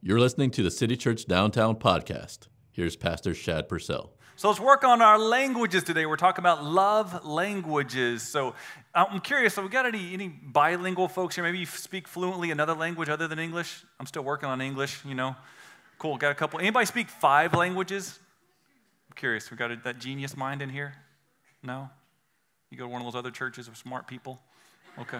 You're 0.00 0.20
listening 0.20 0.52
to 0.52 0.62
the 0.62 0.70
City 0.70 0.96
Church 0.96 1.26
Downtown 1.26 1.74
podcast. 1.74 2.46
Here's 2.70 2.94
Pastor 2.94 3.34
Shad 3.34 3.68
Purcell. 3.68 4.12
So 4.36 4.46
let's 4.46 4.60
work 4.60 4.84
on 4.84 5.02
our 5.02 5.18
languages 5.18 5.82
today. 5.82 6.06
We're 6.06 6.14
talking 6.14 6.40
about 6.40 6.62
love 6.62 7.26
languages. 7.26 8.22
So 8.22 8.54
uh, 8.94 9.06
I'm 9.10 9.18
curious, 9.18 9.54
so 9.54 9.62
we 9.62 9.68
got 9.68 9.86
any, 9.86 10.14
any 10.14 10.28
bilingual 10.28 11.08
folks 11.08 11.34
here? 11.34 11.42
Maybe 11.42 11.58
you 11.58 11.66
speak 11.66 12.06
fluently 12.06 12.52
another 12.52 12.74
language 12.74 13.08
other 13.08 13.26
than 13.26 13.40
English? 13.40 13.82
I'm 13.98 14.06
still 14.06 14.22
working 14.22 14.48
on 14.48 14.60
English, 14.60 15.04
you 15.04 15.16
know. 15.16 15.34
Cool, 15.98 16.16
got 16.16 16.30
a 16.30 16.36
couple. 16.36 16.60
Anybody 16.60 16.86
speak 16.86 17.08
five 17.08 17.52
languages? 17.52 18.20
I'm 19.10 19.16
curious, 19.16 19.50
we 19.50 19.56
got 19.56 19.72
a, 19.72 19.76
that 19.82 19.98
genius 19.98 20.36
mind 20.36 20.62
in 20.62 20.68
here? 20.70 20.94
No? 21.64 21.90
You 22.70 22.78
go 22.78 22.84
to 22.84 22.88
one 22.88 23.02
of 23.02 23.12
those 23.12 23.18
other 23.18 23.32
churches 23.32 23.66
of 23.66 23.76
smart 23.76 24.06
people? 24.06 24.40
Okay. 24.96 25.18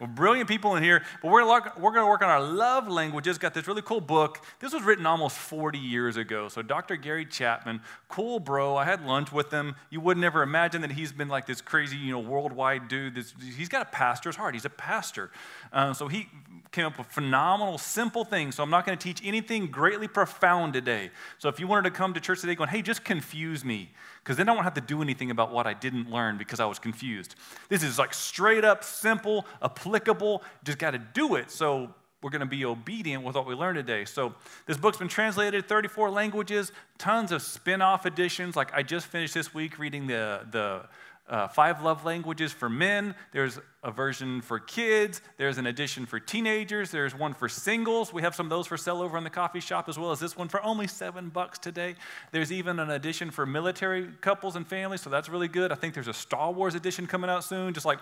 Well, 0.00 0.08
brilliant 0.08 0.48
people 0.48 0.76
in 0.76 0.82
here, 0.82 1.02
but 1.20 1.30
we're 1.30 1.46
we're 1.46 1.92
going 1.92 2.02
to 2.02 2.06
work 2.06 2.22
on 2.22 2.30
our 2.30 2.40
love 2.40 2.88
languages. 2.88 3.36
Got 3.36 3.52
this 3.52 3.66
really 3.68 3.82
cool 3.82 4.00
book. 4.00 4.42
This 4.58 4.72
was 4.72 4.82
written 4.82 5.04
almost 5.04 5.36
40 5.36 5.78
years 5.78 6.16
ago. 6.16 6.48
So, 6.48 6.62
Dr. 6.62 6.96
Gary 6.96 7.26
Chapman, 7.26 7.82
cool 8.08 8.40
bro. 8.40 8.76
I 8.76 8.86
had 8.86 9.04
lunch 9.04 9.30
with 9.30 9.50
him. 9.50 9.74
You 9.90 10.00
would 10.00 10.16
never 10.16 10.42
imagine 10.42 10.80
that 10.80 10.92
he's 10.92 11.12
been 11.12 11.28
like 11.28 11.44
this 11.44 11.60
crazy, 11.60 11.98
you 11.98 12.12
know, 12.12 12.18
worldwide 12.18 12.88
dude. 12.88 13.14
This, 13.14 13.34
he's 13.54 13.68
got 13.68 13.82
a 13.82 13.90
pastor's 13.90 14.36
heart. 14.36 14.54
He's 14.54 14.64
a 14.64 14.70
pastor. 14.70 15.30
Uh, 15.70 15.92
so, 15.92 16.08
he 16.08 16.28
came 16.72 16.86
up 16.86 16.96
with 16.96 17.08
phenomenal, 17.08 17.76
simple 17.76 18.24
things. 18.24 18.54
So, 18.54 18.62
I'm 18.62 18.70
not 18.70 18.86
going 18.86 18.96
to 18.96 19.02
teach 19.02 19.20
anything 19.22 19.66
greatly 19.66 20.08
profound 20.08 20.72
today. 20.72 21.10
So, 21.36 21.50
if 21.50 21.60
you 21.60 21.66
wanted 21.66 21.90
to 21.90 21.94
come 21.94 22.14
to 22.14 22.20
church 22.20 22.40
today 22.40 22.54
going, 22.54 22.70
hey, 22.70 22.80
just 22.80 23.04
confuse 23.04 23.66
me, 23.66 23.90
because 24.22 24.36
then 24.36 24.48
I 24.48 24.52
won't 24.52 24.64
have 24.64 24.74
to 24.74 24.80
do 24.80 25.02
anything 25.02 25.30
about 25.30 25.52
what 25.52 25.66
I 25.66 25.74
didn't 25.74 26.10
learn 26.10 26.38
because 26.38 26.60
I 26.60 26.66
was 26.66 26.78
confused. 26.78 27.34
This 27.68 27.82
is 27.82 27.98
like 27.98 28.14
straight 28.14 28.64
up, 28.64 28.84
simple, 28.84 29.46
applicable, 29.62 30.42
just 30.64 30.78
got 30.78 30.92
to 30.92 30.98
do 30.98 31.36
it. 31.36 31.50
So 31.50 31.94
we're 32.22 32.30
going 32.30 32.40
to 32.40 32.46
be 32.46 32.64
obedient 32.64 33.24
with 33.24 33.34
what 33.34 33.46
we 33.46 33.54
learned 33.54 33.76
today. 33.76 34.04
So 34.04 34.34
this 34.66 34.76
book's 34.76 34.98
been 34.98 35.08
translated 35.08 35.66
34 35.66 36.10
languages, 36.10 36.70
tons 36.98 37.32
of 37.32 37.40
spin-off 37.40 38.04
editions. 38.04 38.56
Like 38.56 38.74
I 38.74 38.82
just 38.82 39.06
finished 39.06 39.32
this 39.32 39.54
week 39.54 39.78
reading 39.78 40.06
the 40.06 40.46
the 40.50 40.82
uh, 41.30 41.46
five 41.46 41.82
love 41.82 42.04
languages 42.04 42.52
for 42.52 42.68
men. 42.68 43.14
There's 43.32 43.58
a 43.84 43.90
version 43.90 44.42
for 44.42 44.58
kids. 44.58 45.22
There's 45.38 45.58
an 45.58 45.66
edition 45.66 46.04
for 46.04 46.18
teenagers. 46.18 46.90
There's 46.90 47.14
one 47.14 47.32
for 47.32 47.48
singles. 47.48 48.12
We 48.12 48.22
have 48.22 48.34
some 48.34 48.46
of 48.46 48.50
those 48.50 48.66
for 48.66 48.76
sale 48.76 49.00
over 49.00 49.16
in 49.16 49.24
the 49.24 49.30
coffee 49.30 49.60
shop, 49.60 49.88
as 49.88 49.96
well 49.96 50.10
as 50.10 50.18
this 50.18 50.36
one 50.36 50.48
for 50.48 50.62
only 50.62 50.88
seven 50.88 51.28
bucks 51.28 51.58
today. 51.58 51.94
There's 52.32 52.50
even 52.50 52.80
an 52.80 52.90
edition 52.90 53.30
for 53.30 53.46
military 53.46 54.08
couples 54.20 54.56
and 54.56 54.66
families, 54.66 55.00
so 55.00 55.08
that's 55.08 55.28
really 55.28 55.48
good. 55.48 55.70
I 55.70 55.76
think 55.76 55.94
there's 55.94 56.08
a 56.08 56.12
Star 56.12 56.52
Wars 56.52 56.74
edition 56.74 57.06
coming 57.06 57.30
out 57.30 57.44
soon, 57.44 57.72
just 57.72 57.86
like 57.86 58.00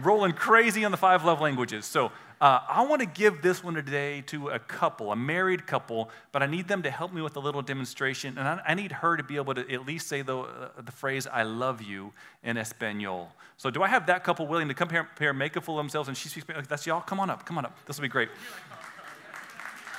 rolling 0.00 0.32
crazy 0.32 0.84
on 0.84 0.92
the 0.92 0.96
five 0.96 1.24
love 1.24 1.40
languages. 1.40 1.84
So 1.84 2.12
uh, 2.44 2.60
I 2.68 2.84
want 2.84 3.00
to 3.00 3.06
give 3.06 3.40
this 3.40 3.64
one 3.64 3.72
today 3.72 4.20
to 4.26 4.50
a 4.50 4.58
couple, 4.58 5.12
a 5.12 5.16
married 5.16 5.66
couple, 5.66 6.10
but 6.30 6.42
I 6.42 6.46
need 6.46 6.68
them 6.68 6.82
to 6.82 6.90
help 6.90 7.10
me 7.10 7.22
with 7.22 7.36
a 7.36 7.40
little 7.40 7.62
demonstration. 7.62 8.36
And 8.36 8.46
I, 8.46 8.60
I 8.68 8.74
need 8.74 8.92
her 8.92 9.16
to 9.16 9.22
be 9.22 9.36
able 9.36 9.54
to 9.54 9.72
at 9.72 9.86
least 9.86 10.08
say 10.08 10.20
the, 10.20 10.40
uh, 10.40 10.68
the 10.84 10.92
phrase, 10.92 11.26
I 11.26 11.44
love 11.44 11.80
you, 11.80 12.12
in 12.42 12.58
Espanol. 12.58 13.32
So, 13.56 13.70
do 13.70 13.82
I 13.82 13.88
have 13.88 14.04
that 14.08 14.24
couple 14.24 14.46
willing 14.46 14.68
to 14.68 14.74
come 14.74 14.90
here, 14.90 15.08
here 15.18 15.32
make 15.32 15.56
a 15.56 15.62
fool 15.62 15.78
of 15.78 15.84
themselves 15.84 16.08
and 16.08 16.18
she 16.18 16.28
speaks? 16.28 16.46
That's 16.68 16.86
y'all? 16.86 17.00
Come 17.00 17.18
on 17.18 17.30
up, 17.30 17.46
come 17.46 17.56
on 17.56 17.64
up. 17.64 17.78
This 17.86 17.96
will 17.96 18.02
be 18.02 18.08
great. 18.08 18.28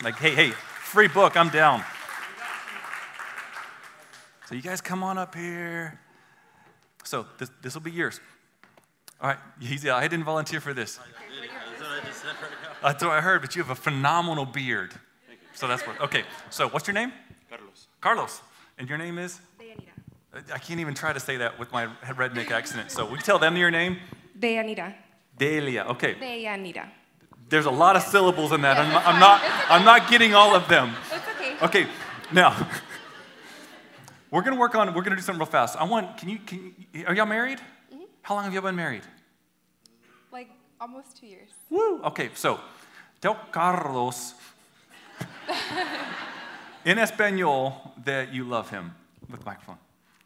Like, 0.04 0.18
hey, 0.18 0.36
hey, 0.36 0.52
free 0.52 1.08
book, 1.08 1.36
I'm 1.36 1.50
down. 1.50 1.84
So, 4.48 4.54
you 4.54 4.62
guys 4.62 4.82
come 4.82 5.04
on 5.04 5.18
up 5.18 5.34
here. 5.34 6.00
So, 7.06 7.26
this, 7.40 7.50
this 7.64 7.74
will 7.74 7.82
be 7.82 7.92
yours. 7.92 8.20
All 9.20 9.30
right, 9.30 9.40
easy. 9.62 9.90
I 9.90 10.08
didn't 10.08 10.26
volunteer 10.26 10.62
for 10.62 10.76
this. 10.76 11.00
That's 12.82 13.04
what 13.04 13.12
I 13.14 13.22
heard, 13.22 13.42
but 13.42 13.56
you 13.56 13.62
have 13.64 13.72
a 13.72 13.76
phenomenal 13.76 14.46
beard. 14.46 14.94
So 15.54 15.68
that's 15.68 15.88
what. 15.88 16.00
Okay, 16.02 16.24
so 16.50 16.68
what's 16.68 16.86
your 16.86 16.94
name? 16.94 17.14
Carlos. 17.50 17.88
Carlos. 18.02 18.42
And 18.78 18.90
your 18.90 18.98
name 18.98 19.18
is? 19.18 19.40
Deyanira. 19.58 20.52
I 20.54 20.58
can't 20.58 20.82
even 20.82 20.94
try 20.94 21.14
to 21.14 21.20
say 21.20 21.38
that 21.38 21.58
with 21.58 21.72
my 21.72 21.88
redneck 22.04 22.52
accent. 22.52 22.92
So 22.92 23.06
we 23.06 23.18
tell 23.20 23.40
them 23.40 23.56
your 23.56 23.72
name? 23.72 23.98
Deyanira. 24.38 24.94
Delia. 25.38 25.86
Okay. 25.92 26.16
Deyanira. 26.16 26.90
There's 27.48 27.68
a 27.68 27.72
lot 27.72 27.96
of 27.96 28.02
syllables 28.02 28.52
in 28.52 28.62
that. 28.62 28.78
I'm, 28.78 28.92
not, 28.92 29.06
I'm 29.06 29.20
not. 29.20 29.42
I'm 29.70 29.86
not 29.86 30.10
getting 30.10 30.34
all 30.34 30.54
of 30.56 30.68
them. 30.68 30.94
It's 31.12 31.28
okay. 31.36 31.56
Okay. 31.62 31.88
Now 32.34 32.68
we're 34.32 34.42
gonna 34.42 34.60
work 34.60 34.76
on. 34.76 34.94
We're 34.94 35.04
gonna 35.04 35.16
do 35.16 35.22
something 35.22 35.40
real 35.40 35.46
fast. 35.46 35.78
I 35.78 35.86
want. 35.86 36.18
Can 36.18 36.28
you? 36.30 36.40
Can 36.40 36.76
you, 36.92 37.06
are 37.06 37.14
y'all 37.16 37.26
married? 37.26 37.60
Mhm. 37.94 38.02
How 38.24 38.36
long 38.36 38.44
have 38.44 38.54
y'all 38.54 38.64
been 38.64 38.76
married? 38.76 39.04
Like 40.86 40.92
almost 40.92 41.18
two 41.18 41.26
years. 41.26 41.50
Woo! 41.70 42.02
Okay, 42.04 42.30
so 42.36 42.60
tell 43.20 43.36
Carlos 43.52 44.36
in 46.86 47.00
Espanol 47.00 47.94
that 48.04 48.32
you 48.32 48.44
love 48.44 48.70
him 48.70 48.94
with 49.30 49.40
the 49.40 49.46
microphone. 49.46 49.78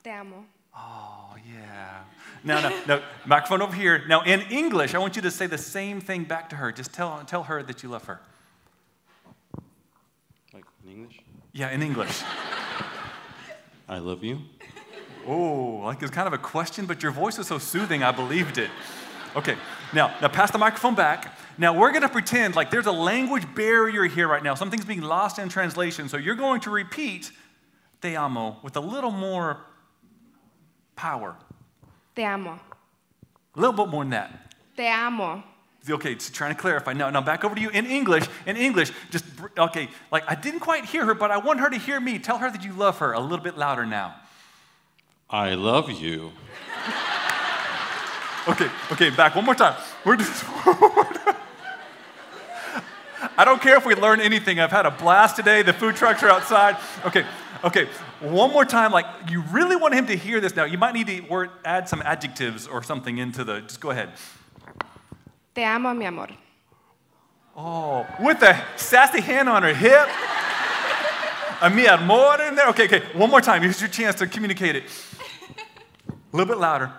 Te 0.03 0.09
amo. 0.09 0.44
Oh, 0.75 1.36
yeah. 1.47 2.02
No, 2.44 2.62
no, 2.62 2.78
no. 2.88 3.02
Microphone 3.25 3.62
over 3.62 3.74
here. 3.74 4.03
Now, 4.08 4.22
in 4.24 4.42
English, 4.50 4.94
I 4.94 4.97
want 4.97 5.16
you 5.16 5.22
to 5.22 5.31
say 5.31 5.47
the 5.47 5.58
same 5.58 6.02
thing 6.02 6.25
back 6.25 6.50
to 6.50 6.58
her. 6.58 6.72
Just 6.74 6.94
tell, 6.94 7.24
tell 7.26 7.44
her 7.44 7.64
that 7.64 7.81
you 7.81 7.90
love 7.90 8.06
her. 8.06 8.20
Like 10.53 10.66
in 10.84 10.91
English? 10.91 11.20
Yeah, 11.53 11.72
in 11.72 11.81
English. 11.81 12.22
I 13.88 14.00
love 14.00 14.24
you. 14.24 14.40
Oh, 15.26 15.81
like 15.86 16.02
it's 16.02 16.12
kind 16.12 16.28
of 16.28 16.34
a 16.34 16.38
question, 16.38 16.86
but 16.86 17.02
your 17.02 17.12
voice 17.12 17.38
was 17.38 17.47
so 17.47 17.59
soothing, 17.59 18.03
I 18.03 18.12
believed 18.12 18.58
it. 18.58 18.70
Okay, 19.35 19.57
now, 19.94 20.16
now 20.22 20.28
pass 20.28 20.51
the 20.51 20.57
microphone 20.57 20.95
back. 20.95 21.38
Now 21.57 21.78
we're 21.78 21.91
going 21.91 22.03
to 22.03 22.09
pretend 22.09 22.56
like 22.56 22.72
there's 22.72 22.85
a 22.85 22.91
language 22.91 23.44
barrier 23.53 24.06
here 24.06 24.28
right 24.28 24.44
now. 24.44 24.56
Something's 24.56 24.85
being 24.85 25.01
lost 25.01 25.40
in 25.40 25.50
translation. 25.50 26.09
So 26.09 26.17
you're 26.17 26.35
going 26.35 26.62
to 26.62 26.69
repeat 26.69 27.31
te 28.01 28.16
amo 28.16 28.57
with 28.63 28.75
a 28.78 28.79
little 28.79 29.12
more 29.12 29.66
power. 30.95 31.35
Te 32.16 32.23
amo. 32.23 32.59
A 33.56 33.59
little 33.59 33.73
bit 33.73 33.90
more 33.90 34.03
than 34.03 34.12
that. 34.12 34.53
Te 34.75 34.88
amo. 34.88 35.44
Okay, 35.90 36.17
so 36.17 36.34
trying 36.34 36.53
to 36.53 36.59
clarify. 36.59 36.94
Now, 36.94 37.09
now 37.09 37.22
back 37.22 37.44
over 37.44 37.56
to 37.56 37.61
you 37.61 37.69
in 37.69 37.85
English. 37.85 38.25
In 38.46 38.57
English, 38.57 38.91
just, 39.09 39.25
okay, 39.57 39.90
like 40.11 40.23
I 40.28 40.35
didn't 40.35 40.59
quite 40.59 40.85
hear 40.85 41.06
her, 41.06 41.13
but 41.13 41.31
I 41.31 41.38
want 41.38 41.59
her 41.59 41.69
to 41.69 41.78
hear 41.78 42.00
me. 42.00 42.19
Tell 42.19 42.38
her 42.38 42.51
that 42.51 42.63
you 42.63 42.73
love 42.73 43.00
her 43.00 43.13
a 43.13 43.19
little 43.19 43.44
bit 43.44 43.57
louder 43.57 43.85
now. 43.85 44.16
I 45.29 45.53
love 45.53 45.91
you. 45.91 46.31
Okay, 48.48 48.70
okay, 48.92 49.10
back 49.10 49.36
one 49.36 49.46
more 49.46 49.56
time. 49.56 49.76
We're 50.06 50.16
just. 50.16 50.44
I 53.38 53.46
don't 53.46 53.62
care 53.62 53.78
if 53.78 53.86
we 53.86 53.96
learn 53.96 54.20
anything. 54.22 54.60
I've 54.60 54.72
had 54.72 54.86
a 54.86 54.92
blast 54.92 55.36
today. 55.36 55.62
The 55.62 55.74
food 55.74 55.96
trucks 55.96 56.24
are 56.24 56.30
outside. 56.30 56.78
Okay, 57.06 57.26
okay. 57.64 57.88
One 58.22 58.52
more 58.52 58.66
time. 58.66 58.92
Like 58.92 59.06
you 59.30 59.42
really 59.52 59.76
want 59.76 59.94
him 59.94 60.08
to 60.08 60.16
hear 60.16 60.40
this 60.42 60.56
now. 60.56 60.66
You 60.66 60.78
might 60.78 60.94
need 60.94 61.08
to 61.08 61.22
word, 61.22 61.50
add 61.64 61.88
some 61.88 62.02
adjectives 62.04 62.68
or 62.68 62.84
something 62.84 63.18
into 63.18 63.44
the. 63.44 63.62
Just 63.62 63.80
go 63.80 63.92
ahead. 63.92 64.10
Te 65.56 65.64
amo, 65.64 65.94
mi 65.94 66.06
amor. 66.06 66.30
Oh, 67.56 68.08
with 68.20 68.42
a 68.42 68.62
sassy 68.78 69.22
hand 69.22 69.50
on 69.50 69.64
her 69.64 69.74
hip. 69.74 70.08
A 71.62 71.70
mi 71.70 71.88
amor 71.88 72.42
in 72.42 72.56
there. 72.56 72.70
Okay, 72.70 72.86
okay. 72.86 73.04
One 73.14 73.30
more 73.30 73.42
time. 73.42 73.62
Here's 73.62 73.82
your 73.82 73.90
chance 73.90 74.16
to 74.16 74.28
communicate 74.28 74.76
it. 74.78 74.84
A 76.08 76.38
little 76.38 76.48
bit 76.54 76.60
louder. 76.60 76.92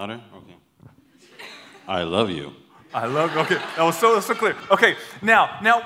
Louder? 0.00 0.20
Okay. 0.34 0.56
I 1.86 2.04
love 2.04 2.30
you. 2.30 2.54
I 2.94 3.04
love. 3.04 3.36
Okay, 3.36 3.56
that 3.56 3.82
was 3.82 3.98
so 3.98 4.18
so 4.20 4.34
clear. 4.34 4.56
Okay, 4.70 4.96
now 5.20 5.58
now. 5.62 5.82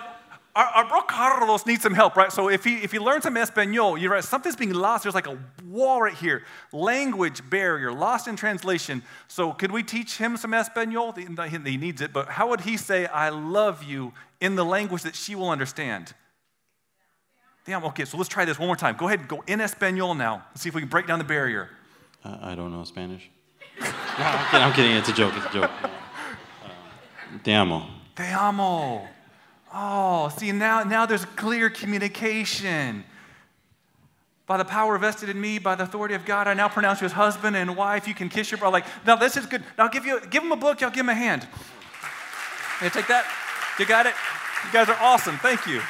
Our, 0.56 0.66
our 0.66 0.88
bro 0.88 1.00
Carlos 1.00 1.66
needs 1.66 1.82
some 1.82 1.94
help, 1.94 2.14
right? 2.14 2.30
So 2.30 2.48
if 2.48 2.62
he 2.62 2.76
if 2.76 2.92
he 2.92 3.00
learns 3.00 3.24
some 3.24 3.36
Espanol, 3.36 3.98
you're 3.98 4.12
right. 4.12 4.22
Something's 4.22 4.54
being 4.54 4.72
lost. 4.72 5.02
There's 5.02 5.16
like 5.16 5.26
a 5.26 5.36
wall 5.64 6.00
right 6.00 6.14
here, 6.14 6.44
language 6.70 7.42
barrier, 7.50 7.92
lost 7.92 8.28
in 8.28 8.36
translation. 8.36 9.02
So 9.26 9.50
could 9.50 9.72
we 9.72 9.82
teach 9.82 10.16
him 10.16 10.36
some 10.36 10.54
Espanol? 10.54 11.10
He, 11.10 11.26
he 11.48 11.76
needs 11.76 12.00
it, 12.00 12.12
but 12.12 12.28
how 12.28 12.50
would 12.50 12.60
he 12.60 12.76
say 12.76 13.06
"I 13.06 13.30
love 13.30 13.82
you" 13.82 14.12
in 14.40 14.54
the 14.54 14.64
language 14.64 15.02
that 15.02 15.16
she 15.16 15.34
will 15.34 15.50
understand? 15.50 16.14
Damn. 17.66 17.82
Okay, 17.86 18.04
so 18.04 18.16
let's 18.16 18.28
try 18.28 18.44
this 18.44 18.60
one 18.60 18.68
more 18.68 18.76
time. 18.76 18.94
Go 18.96 19.08
ahead 19.08 19.18
and 19.18 19.28
go 19.28 19.42
in 19.48 19.60
Espanol 19.60 20.14
now. 20.14 20.44
Let's 20.50 20.60
see 20.62 20.68
if 20.68 20.74
we 20.76 20.82
can 20.82 20.88
break 20.88 21.08
down 21.08 21.18
the 21.18 21.24
barrier. 21.24 21.68
Uh, 22.24 22.38
I 22.40 22.54
don't 22.54 22.70
know 22.70 22.84
Spanish. 22.84 23.28
No, 23.80 23.86
I'm, 24.18 24.50
kidding, 24.50 24.62
I'm 24.62 24.72
kidding. 24.72 24.96
It's 24.96 25.08
a 25.08 25.12
joke. 25.12 25.34
It's 25.36 25.46
a 25.46 25.52
joke. 25.52 25.70
Uh, 25.82 25.88
te 27.42 27.52
amo. 27.52 27.86
Te 28.14 28.24
amo. 28.24 29.08
Oh, 29.72 30.28
see, 30.36 30.52
now, 30.52 30.84
now 30.84 31.04
there's 31.04 31.24
clear 31.24 31.68
communication. 31.68 33.04
By 34.46 34.58
the 34.58 34.64
power 34.64 34.96
vested 34.98 35.30
in 35.30 35.40
me, 35.40 35.58
by 35.58 35.74
the 35.74 35.84
authority 35.84 36.14
of 36.14 36.24
God, 36.24 36.46
I 36.46 36.54
now 36.54 36.68
pronounce 36.68 37.00
you 37.00 37.06
as 37.06 37.12
husband 37.12 37.56
and 37.56 37.76
wife. 37.76 38.06
You 38.06 38.14
can 38.14 38.28
kiss 38.28 38.50
your 38.50 38.58
brother. 38.58 38.74
Like, 38.74 38.86
now 39.06 39.16
this 39.16 39.36
is 39.36 39.46
good. 39.46 39.64
Now 39.78 39.88
give 39.88 40.04
you 40.04 40.20
give 40.28 40.42
him 40.42 40.52
a 40.52 40.56
book. 40.56 40.80
Y'all 40.80 40.90
give 40.90 41.00
him 41.00 41.08
a 41.08 41.14
hand. 41.14 41.48
Yeah, 42.82 42.90
take 42.90 43.06
that. 43.08 43.24
You 43.78 43.86
got 43.86 44.06
it. 44.06 44.14
You 44.66 44.72
guys 44.72 44.88
are 44.88 44.98
awesome. 45.00 45.38
Thank 45.38 45.66
you. 45.66 45.80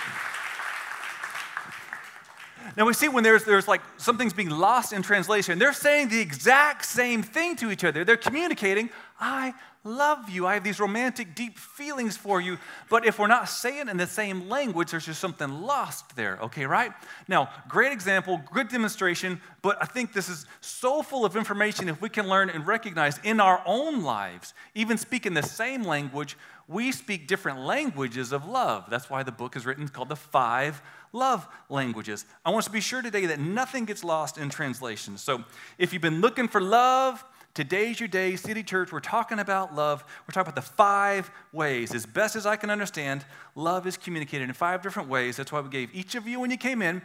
Now 2.77 2.87
we 2.87 2.93
see 2.93 3.09
when 3.09 3.25
there's, 3.25 3.45
there's 3.45 3.69
like 3.69 3.83
something's 3.97 4.33
being 4.33 4.51
lost 4.51 4.93
in 4.93 5.03
translation, 5.03 5.59
they're 5.59 5.73
saying 5.73 6.09
the 6.09 6.21
exact 6.21 6.85
same 6.85 7.23
thing 7.23 7.57
to 7.57 7.71
each 7.71 7.85
other. 7.85 8.05
They're 8.05 8.17
communicating, 8.17 8.91
I 9.21 9.55
love 9.85 10.31
you. 10.31 10.47
I 10.47 10.55
have 10.55 10.65
these 10.65 10.81
romantic, 10.81 11.35
deep 11.35 11.59
feelings 11.59 12.17
for 12.17 12.41
you. 12.41 12.59
But 12.89 13.07
if 13.07 13.19
we're 13.19 13.27
not 13.27 13.49
saying 13.49 13.89
in 13.89 13.99
the 13.99 14.07
same 14.07 14.49
language, 14.49 14.91
there's 14.91 15.05
just 15.05 15.21
something 15.21 15.49
lost 15.63 16.17
there, 16.17 16.39
okay, 16.43 16.65
right? 16.65 16.93
Now, 17.29 17.51
great 17.69 17.93
example, 17.93 18.41
good 18.53 18.69
demonstration, 18.69 19.41
but 19.61 19.77
I 19.81 19.85
think 19.85 20.13
this 20.13 20.29
is 20.29 20.47
so 20.61 21.03
full 21.03 21.25
of 21.25 21.37
information 21.37 21.89
if 21.89 22.01
we 22.01 22.09
can 22.09 22.29
learn 22.29 22.49
and 22.49 22.67
recognize 22.67 23.19
in 23.23 23.41
our 23.41 23.63
own 23.67 24.03
lives, 24.03 24.55
even 24.75 24.97
speaking 24.97 25.35
the 25.35 25.43
same 25.43 25.83
language, 25.83 26.37
we 26.67 26.91
speak 26.93 27.27
different 27.27 27.61
languages 27.61 28.33
of 28.33 28.47
love. 28.47 28.87
That's 28.89 29.11
why 29.11 29.23
the 29.23 29.33
book 29.33 29.55
is 29.55 29.67
written 29.67 29.87
called 29.89 30.09
The 30.09 30.17
Five 30.17 30.81
Love 31.13 31.47
Languages. 31.69 32.25
I 32.45 32.51
want 32.51 32.61
us 32.61 32.67
to 32.67 32.73
be 32.73 32.81
sure 32.81 33.03
today 33.03 33.27
that 33.27 33.39
nothing 33.39 33.85
gets 33.85 34.03
lost 34.03 34.39
in 34.39 34.49
translation. 34.49 35.19
So 35.19 35.45
if 35.77 35.93
you've 35.93 36.01
been 36.01 36.23
looking 36.23 36.49
for 36.49 36.63
love, 36.63 37.23
Today's 37.55 38.01
your 38.01 38.09
day, 38.09 38.35
City 38.35 38.65
Church. 38.65 38.91
We're 38.91 38.99
talking 38.99 39.39
about 39.39 39.77
love. 39.77 40.05
We're 40.27 40.33
talking 40.33 40.51
about 40.51 40.57
the 40.57 40.69
five 40.73 41.31
ways. 41.53 41.95
As 41.95 42.05
best 42.05 42.35
as 42.35 42.47
I 42.47 42.57
can 42.57 42.69
understand, 42.69 43.25
love 43.55 43.87
is 43.87 43.97
communicated 43.97 44.49
in 44.49 44.53
five 44.55 44.83
different 44.83 45.09
ways. 45.09 45.37
That's 45.37 45.53
why 45.53 45.61
we 45.61 45.69
gave 45.69 45.95
each 45.95 46.17
of 46.17 46.27
you, 46.27 46.41
when 46.41 46.51
you 46.51 46.57
came 46.57 46.83
in, 46.83 47.01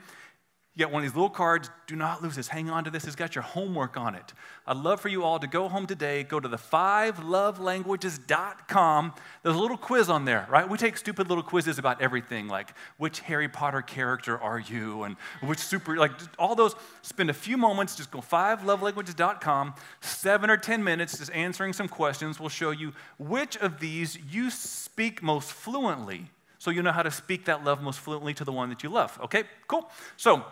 get 0.80 0.92
one 0.92 1.04
of 1.04 1.10
these 1.10 1.16
little 1.16 1.30
cards. 1.30 1.70
Do 1.88 1.96
not 1.96 2.22
lose 2.24 2.38
this. 2.38 2.48
Hang 2.48 2.70
on 2.70 2.86
to 2.86 2.90
this. 2.90 3.04
It's 3.04 3.16
got 3.16 3.36
your 3.36 3.44
homework 3.44 3.98
on 3.98 4.16
it. 4.16 4.34
I'd 4.66 4.78
love 4.78 5.02
for 5.02 5.10
you 5.10 5.24
all 5.24 5.38
to 5.38 5.46
go 5.46 5.68
home 5.68 5.86
today, 5.86 6.24
go 6.24 6.40
to 6.40 6.48
the 6.48 6.58
fivelovelanguages.com. 6.58 9.14
There's 9.44 9.56
a 9.56 9.60
little 9.60 9.78
quiz 9.78 10.10
on 10.10 10.26
there, 10.26 10.48
right? 10.50 10.68
We 10.68 10.78
take 10.78 10.96
stupid 10.96 11.28
little 11.28 11.44
quizzes 11.44 11.78
about 11.78 12.02
everything, 12.02 12.48
like 12.48 12.74
which 12.98 13.20
Harry 13.20 13.50
Potter 13.50 13.82
character 13.82 14.40
are 14.40 14.60
you, 14.60 15.04
and 15.04 15.18
which 15.42 15.60
super, 15.60 15.98
like 15.98 16.14
all 16.40 16.56
those. 16.56 16.76
Spend 17.02 17.30
a 17.30 17.34
few 17.34 17.58
moments, 17.58 17.96
just 17.96 18.10
go 18.10 18.20
fivelovelanguages.com, 18.20 19.74
seven 20.00 20.50
or 20.50 20.58
10 20.58 20.84
minutes 20.84 21.18
just 21.18 21.32
answering 21.34 21.74
some 21.74 21.90
questions. 21.90 22.40
We'll 22.40 22.50
show 22.50 22.72
you 22.72 22.94
which 23.18 23.58
of 23.58 23.82
these 23.82 24.18
you 24.32 24.50
speak 24.50 25.22
most 25.22 25.52
fluently 25.52 26.30
so 26.60 26.72
you 26.72 26.84
know 26.84 26.92
how 26.92 27.04
to 27.04 27.12
speak 27.12 27.46
that 27.46 27.64
love 27.64 27.82
most 27.82 28.00
fluently 28.00 28.34
to 28.36 28.44
the 28.44 28.52
one 28.52 28.70
that 28.70 28.84
you 28.84 28.90
love. 28.90 29.18
Okay, 29.24 29.46
cool. 29.68 29.90
So, 30.18 30.44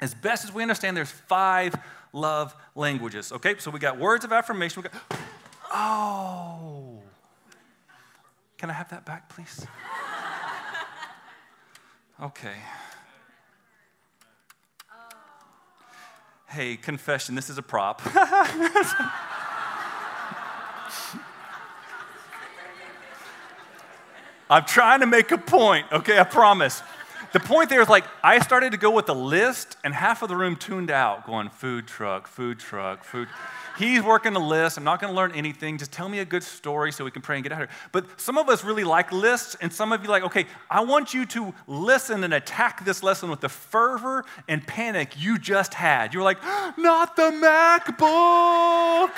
as 0.00 0.14
best 0.14 0.44
as 0.44 0.52
we 0.52 0.62
understand, 0.62 0.96
there's 0.96 1.10
five 1.10 1.74
love 2.12 2.54
languages. 2.74 3.32
Okay, 3.32 3.56
so 3.58 3.70
we 3.70 3.78
got 3.78 3.98
words 3.98 4.24
of 4.24 4.32
affirmation. 4.32 4.82
We 4.82 4.88
got, 4.88 5.20
oh, 5.72 7.02
can 8.58 8.70
I 8.70 8.72
have 8.72 8.90
that 8.90 9.04
back, 9.04 9.28
please? 9.28 9.66
Okay. 12.22 12.54
Hey, 16.48 16.76
confession, 16.76 17.34
this 17.34 17.50
is 17.50 17.58
a 17.58 17.62
prop. 17.62 18.00
I'm 24.48 24.64
trying 24.64 25.00
to 25.00 25.06
make 25.06 25.32
a 25.32 25.38
point, 25.38 25.86
okay? 25.90 26.18
I 26.18 26.24
promise. 26.24 26.80
The 27.34 27.40
point 27.40 27.68
there 27.68 27.82
is 27.82 27.88
like, 27.88 28.04
I 28.22 28.38
started 28.38 28.70
to 28.70 28.78
go 28.78 28.92
with 28.92 29.06
the 29.06 29.14
list, 29.14 29.76
and 29.82 29.92
half 29.92 30.22
of 30.22 30.28
the 30.28 30.36
room 30.36 30.54
tuned 30.54 30.88
out, 30.88 31.26
going, 31.26 31.48
food 31.48 31.88
truck, 31.88 32.28
food 32.28 32.60
truck, 32.60 33.02
food. 33.02 33.26
He's 33.76 34.04
working 34.04 34.34
the 34.34 34.38
list. 34.38 34.78
I'm 34.78 34.84
not 34.84 35.00
going 35.00 35.12
to 35.12 35.16
learn 35.16 35.32
anything. 35.32 35.76
Just 35.76 35.90
tell 35.90 36.08
me 36.08 36.20
a 36.20 36.24
good 36.24 36.44
story 36.44 36.92
so 36.92 37.04
we 37.04 37.10
can 37.10 37.22
pray 37.22 37.34
and 37.34 37.42
get 37.42 37.50
out 37.50 37.60
of 37.60 37.68
here. 37.68 37.76
But 37.90 38.20
some 38.20 38.38
of 38.38 38.48
us 38.48 38.62
really 38.62 38.84
like 38.84 39.10
lists, 39.10 39.56
and 39.60 39.72
some 39.72 39.90
of 39.90 40.04
you 40.04 40.08
like, 40.08 40.22
okay, 40.22 40.46
I 40.70 40.84
want 40.84 41.12
you 41.12 41.26
to 41.26 41.52
listen 41.66 42.22
and 42.22 42.34
attack 42.34 42.84
this 42.84 43.02
lesson 43.02 43.28
with 43.30 43.40
the 43.40 43.48
fervor 43.48 44.24
and 44.46 44.64
panic 44.64 45.20
you 45.20 45.36
just 45.36 45.74
had. 45.74 46.14
You're 46.14 46.22
like, 46.22 46.40
not 46.78 47.16
the 47.16 47.32
MacBook. 47.32 49.10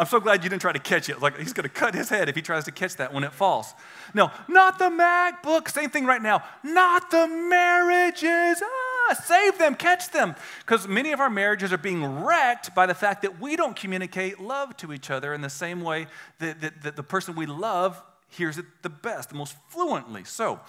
I'm 0.00 0.06
so 0.06 0.18
glad 0.18 0.42
you 0.42 0.48
didn't 0.48 0.62
try 0.62 0.72
to 0.72 0.78
catch 0.78 1.10
it. 1.10 1.20
Like 1.20 1.36
he's 1.36 1.52
going 1.52 1.64
to 1.64 1.68
cut 1.68 1.94
his 1.94 2.08
head 2.08 2.30
if 2.30 2.34
he 2.34 2.40
tries 2.40 2.64
to 2.64 2.72
catch 2.72 2.96
that 2.96 3.12
when 3.12 3.22
it 3.22 3.34
falls. 3.34 3.74
No, 4.14 4.30
not 4.48 4.78
the 4.78 4.86
MacBook. 4.86 5.68
Same 5.68 5.90
thing 5.90 6.06
right 6.06 6.22
now. 6.22 6.42
Not 6.64 7.10
the 7.10 7.28
marriages. 7.28 8.62
Ah, 8.64 9.14
save 9.22 9.58
them, 9.58 9.74
catch 9.74 10.10
them. 10.10 10.36
Because 10.60 10.88
many 10.88 11.12
of 11.12 11.20
our 11.20 11.28
marriages 11.28 11.70
are 11.70 11.76
being 11.76 12.24
wrecked 12.24 12.74
by 12.74 12.86
the 12.86 12.94
fact 12.94 13.20
that 13.20 13.42
we 13.42 13.56
don't 13.56 13.76
communicate 13.76 14.40
love 14.40 14.74
to 14.78 14.94
each 14.94 15.10
other 15.10 15.34
in 15.34 15.42
the 15.42 15.50
same 15.50 15.82
way 15.82 16.06
that, 16.38 16.62
that, 16.62 16.82
that 16.82 16.96
the 16.96 17.02
person 17.02 17.36
we 17.36 17.44
love 17.44 18.02
hears 18.30 18.56
it 18.56 18.64
the 18.80 18.88
best, 18.88 19.28
the 19.28 19.34
most 19.34 19.54
fluently. 19.68 20.24
So 20.24 20.60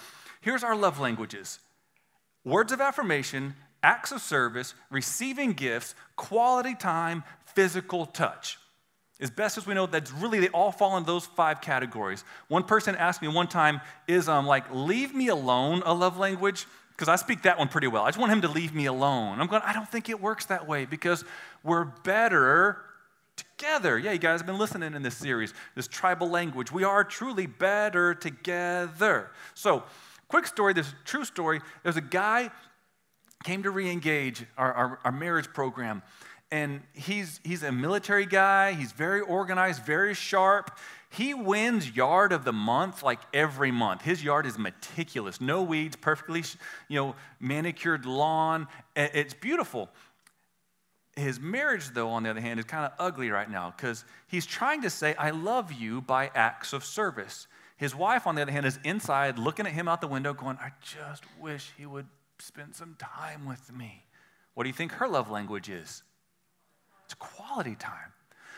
here's 0.42 0.62
our 0.62 0.76
love 0.76 1.00
languages 1.00 1.60
words 2.44 2.74
of 2.74 2.82
affirmation, 2.82 3.56
acts 3.82 4.12
of 4.12 4.20
service, 4.20 4.74
receiving 4.90 5.54
gifts, 5.54 5.96
quality 6.18 6.76
time, 6.76 7.24
physical 7.46 8.06
touch. 8.06 8.58
As 9.22 9.30
best 9.30 9.58
as 9.58 9.68
we 9.68 9.76
know, 9.76 9.86
that's 9.86 10.12
really, 10.12 10.40
they 10.40 10.50
all 10.50 10.72
fall 10.72 10.98
in 10.98 11.04
those 11.04 11.28
five 11.28 11.62
categories. 11.62 12.24
One 12.48 12.64
person 12.64 12.96
asked 12.96 13.22
me 13.22 13.28
one 13.28 13.48
time, 13.48 13.80
is 14.08 14.28
um, 14.28 14.48
like, 14.48 14.66
leave 14.74 15.14
me 15.14 15.28
alone 15.28 15.84
a 15.86 15.94
love 15.94 16.18
language? 16.18 16.66
Because 16.92 17.08
I 17.08 17.16
speak 17.16 17.44
that 17.44 17.60
one 17.60 17.68
pretty 17.68 17.88
well. 17.88 18.04
I 18.04 18.10
just 18.10 18.20
want 18.20 18.32
him 18.32 18.42
to 18.42 18.48
leave 18.48 18.74
me 18.74 18.88
alone. 18.88 19.40
I'm 19.40 19.48
going, 19.48 19.62
I 19.64 19.74
don't 19.74 19.88
think 19.88 20.10
it 20.10 20.20
works 20.20 20.46
that 20.48 20.68
way 20.68 20.86
because 20.86 21.24
we're 21.64 21.86
better 21.86 22.78
together. 23.36 23.98
Yeah, 24.00 24.12
you 24.12 24.20
guys 24.20 24.40
have 24.40 24.48
been 24.48 24.58
listening 24.58 24.96
in 24.96 25.04
this 25.04 25.18
series, 25.18 25.54
this 25.76 25.88
tribal 25.88 26.30
language. 26.30 26.72
We 26.72 26.84
are 26.84 27.04
truly 27.04 27.46
better 27.46 28.16
together. 28.16 29.32
So, 29.54 29.84
quick 30.28 30.48
story, 30.48 30.74
this 30.74 30.94
true 31.06 31.26
story. 31.26 31.62
There's 31.84 31.98
a 31.98 32.02
guy 32.02 32.50
came 33.44 33.64
to 33.64 33.72
re-engage 33.72 34.46
our, 34.58 34.74
our, 34.74 35.00
our 35.04 35.12
marriage 35.12 35.52
program 35.54 36.02
and 36.52 36.82
he's, 36.94 37.40
he's 37.44 37.64
a 37.64 37.72
military 37.72 38.26
guy. 38.26 38.74
He's 38.74 38.92
very 38.92 39.22
organized, 39.22 39.84
very 39.84 40.14
sharp. 40.14 40.78
He 41.10 41.34
wins 41.34 41.96
yard 41.96 42.32
of 42.32 42.46
the 42.46 42.54
month 42.54 43.04
like 43.04 43.20
every 43.34 43.72
month. 43.72 44.02
His 44.02 44.24
yard 44.24 44.46
is 44.46 44.58
meticulous, 44.58 45.42
no 45.42 45.62
weeds, 45.62 45.96
perfectly, 45.96 46.44
you 46.88 47.00
know, 47.00 47.16
manicured 47.40 48.06
lawn. 48.06 48.68
It's 48.96 49.34
beautiful. 49.34 49.90
His 51.16 51.40
marriage, 51.40 51.90
though, 51.90 52.10
on 52.10 52.24
the 52.24 52.30
other 52.30 52.40
hand, 52.40 52.60
is 52.60 52.66
kind 52.66 52.86
of 52.86 52.92
ugly 52.98 53.30
right 53.30 53.50
now 53.50 53.74
because 53.76 54.06
he's 54.28 54.46
trying 54.46 54.82
to 54.84 54.90
say, 54.90 55.14
I 55.16 55.32
love 55.32 55.74
you 55.74 56.02
by 56.02 56.32
acts 56.34 56.72
of 56.72 56.86
service. 56.86 57.48
His 57.76 57.96
wife, 57.96 58.28
on 58.28 58.36
the 58.36 58.42
other 58.42 58.52
hand, 58.52 58.66
is 58.66 58.80
inside 58.84 59.38
looking 59.38 59.66
at 59.66 59.74
him 59.74 59.88
out 59.88 60.02
the 60.02 60.08
window, 60.08 60.34
going, 60.34 60.58
I 60.62 60.72
just 60.82 61.24
wish 61.40 61.72
he 61.78 61.86
would 61.86 62.08
spend 62.40 62.76
some 62.76 62.96
time 62.98 63.46
with 63.46 63.74
me. 63.74 64.06
What 64.54 64.64
do 64.64 64.70
you 64.70 64.74
think 64.74 64.94
her 64.94 65.08
love 65.08 65.30
language 65.30 65.70
is? 65.70 66.04
It's 67.12 67.20
quality 67.20 67.76
time. 67.76 68.14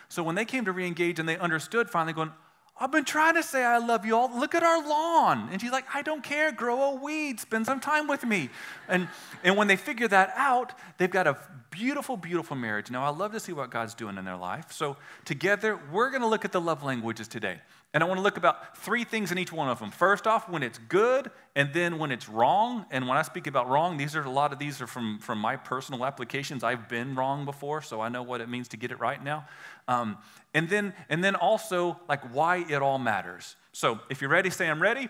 So 0.09 0.21
when 0.21 0.35
they 0.35 0.45
came 0.45 0.65
to 0.65 0.71
re-engage 0.71 1.17
and 1.17 1.27
they 1.27 1.39
understood 1.39 1.89
finally 1.89 2.13
going, 2.13 2.31
I've 2.79 2.91
been 2.91 3.03
trying 3.03 3.33
to 3.33 3.41
say 3.41 3.63
I 3.63 3.79
love 3.79 4.05
you 4.05 4.15
all. 4.15 4.29
Look 4.37 4.53
at 4.53 4.61
our 4.61 4.87
lawn. 4.87 5.49
And 5.51 5.59
she's 5.59 5.71
like, 5.71 5.85
I 5.91 6.03
don't 6.03 6.23
care. 6.23 6.51
Grow 6.51 6.91
a 6.91 6.95
weed. 6.95 7.39
Spend 7.39 7.65
some 7.65 7.79
time 7.79 8.07
with 8.07 8.23
me. 8.23 8.51
And, 8.87 9.07
and 9.43 9.57
when 9.57 9.67
they 9.67 9.75
figure 9.75 10.07
that 10.07 10.33
out, 10.35 10.73
they've 10.99 11.09
got 11.09 11.25
a 11.25 11.37
beautiful, 11.71 12.15
beautiful 12.15 12.55
marriage. 12.55 12.91
Now, 12.91 13.03
I 13.03 13.09
love 13.09 13.31
to 13.31 13.39
see 13.39 13.53
what 13.53 13.71
God's 13.71 13.95
doing 13.95 14.19
in 14.19 14.25
their 14.25 14.37
life. 14.37 14.71
So 14.71 14.97
together, 15.25 15.79
we're 15.91 16.11
going 16.11 16.21
to 16.21 16.27
look 16.27 16.45
at 16.45 16.51
the 16.51 16.61
love 16.61 16.83
languages 16.83 17.27
today. 17.27 17.59
And 17.93 18.03
I 18.03 18.07
want 18.07 18.17
to 18.17 18.23
look 18.23 18.37
about 18.37 18.75
three 18.77 19.03
things 19.03 19.31
in 19.31 19.37
each 19.37 19.51
one 19.51 19.69
of 19.69 19.79
them. 19.79 19.91
First 19.91 20.25
off, 20.25 20.49
when 20.49 20.63
it's 20.63 20.79
good, 20.89 21.29
and 21.55 21.71
then 21.73 21.99
when 21.99 22.11
it's 22.11 22.27
wrong. 22.27 22.87
And 22.89 23.07
when 23.07 23.17
I 23.17 23.21
speak 23.21 23.45
about 23.45 23.69
wrong, 23.69 23.97
these 23.97 24.15
are 24.15 24.23
a 24.23 24.29
lot 24.31 24.51
of 24.51 24.57
these 24.57 24.81
are 24.81 24.87
from, 24.87 25.19
from 25.19 25.37
my 25.37 25.57
personal 25.57 26.03
applications. 26.03 26.63
I've 26.63 26.89
been 26.89 27.13
wrong 27.13 27.45
before, 27.45 27.83
so 27.83 28.01
I 28.01 28.09
know 28.09 28.23
what 28.23 28.41
it 28.41 28.49
means 28.49 28.67
to 28.69 28.77
get 28.77 28.91
it 28.91 28.99
right 28.99 29.23
now. 29.23 29.45
Um, 29.87 30.17
and 30.55 30.67
then 30.69 30.93
and 31.07 31.23
then 31.23 31.35
also 31.35 31.99
like 32.09 32.33
why 32.33 32.65
it 32.67 32.81
all 32.81 32.97
matters. 32.97 33.55
So 33.73 33.99
if 34.09 34.21
you're 34.21 34.29
ready, 34.31 34.49
say 34.49 34.69
I'm 34.69 34.81
ready. 34.81 35.09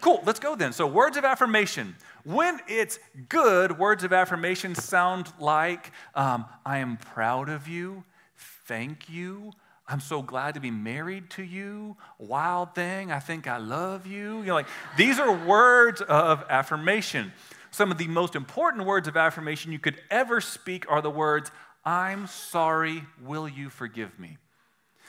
Cool, 0.00 0.22
let's 0.24 0.38
go 0.38 0.54
then. 0.54 0.72
So, 0.72 0.86
words 0.86 1.16
of 1.16 1.24
affirmation. 1.24 1.96
When 2.22 2.60
it's 2.68 3.00
good, 3.28 3.78
words 3.78 4.04
of 4.04 4.12
affirmation 4.12 4.76
sound 4.76 5.32
like 5.40 5.90
um, 6.14 6.44
I 6.64 6.78
am 6.78 6.98
proud 6.98 7.48
of 7.48 7.66
you, 7.66 8.04
thank 8.36 9.08
you, 9.08 9.52
I'm 9.90 10.00
so 10.00 10.20
glad 10.20 10.54
to 10.54 10.60
be 10.60 10.70
married 10.70 11.30
to 11.30 11.42
you. 11.42 11.96
Wild 12.18 12.74
thing, 12.74 13.10
I 13.10 13.20
think 13.20 13.46
I 13.46 13.56
love 13.56 14.06
you. 14.06 14.40
You 14.40 14.48
know, 14.48 14.54
like 14.54 14.68
these 14.98 15.18
are 15.18 15.32
words 15.32 16.02
of 16.02 16.44
affirmation. 16.50 17.32
Some 17.70 17.90
of 17.90 17.96
the 17.96 18.06
most 18.06 18.36
important 18.36 18.84
words 18.84 19.08
of 19.08 19.16
affirmation 19.16 19.72
you 19.72 19.78
could 19.78 19.98
ever 20.10 20.42
speak 20.42 20.84
are 20.90 21.00
the 21.00 21.10
words, 21.10 21.50
I'm 21.86 22.26
sorry, 22.26 23.04
will 23.22 23.48
you 23.48 23.70
forgive 23.70 24.18
me? 24.18 24.36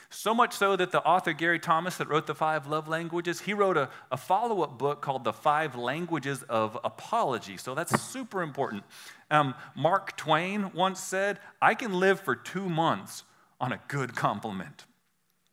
So 0.08 0.34
much 0.34 0.54
so 0.54 0.76
that 0.76 0.90
the 0.90 1.02
author 1.04 1.34
Gary 1.34 1.58
Thomas, 1.58 1.98
that 1.98 2.08
wrote 2.08 2.26
the 2.26 2.34
five 2.34 2.66
love 2.66 2.88
languages, 2.88 3.40
he 3.40 3.52
wrote 3.52 3.76
a, 3.76 3.90
a 4.10 4.16
follow 4.16 4.62
up 4.62 4.78
book 4.78 5.02
called 5.02 5.24
The 5.24 5.32
Five 5.32 5.76
Languages 5.76 6.42
of 6.48 6.76
Apology. 6.82 7.58
So 7.58 7.74
that's 7.74 8.00
super 8.02 8.42
important. 8.42 8.82
Um, 9.30 9.54
Mark 9.76 10.16
Twain 10.16 10.72
once 10.72 11.00
said, 11.00 11.38
I 11.60 11.74
can 11.74 12.00
live 12.00 12.18
for 12.18 12.34
two 12.34 12.68
months 12.68 13.24
on 13.60 13.72
a 13.72 13.80
good 13.88 14.16
compliment. 14.16 14.84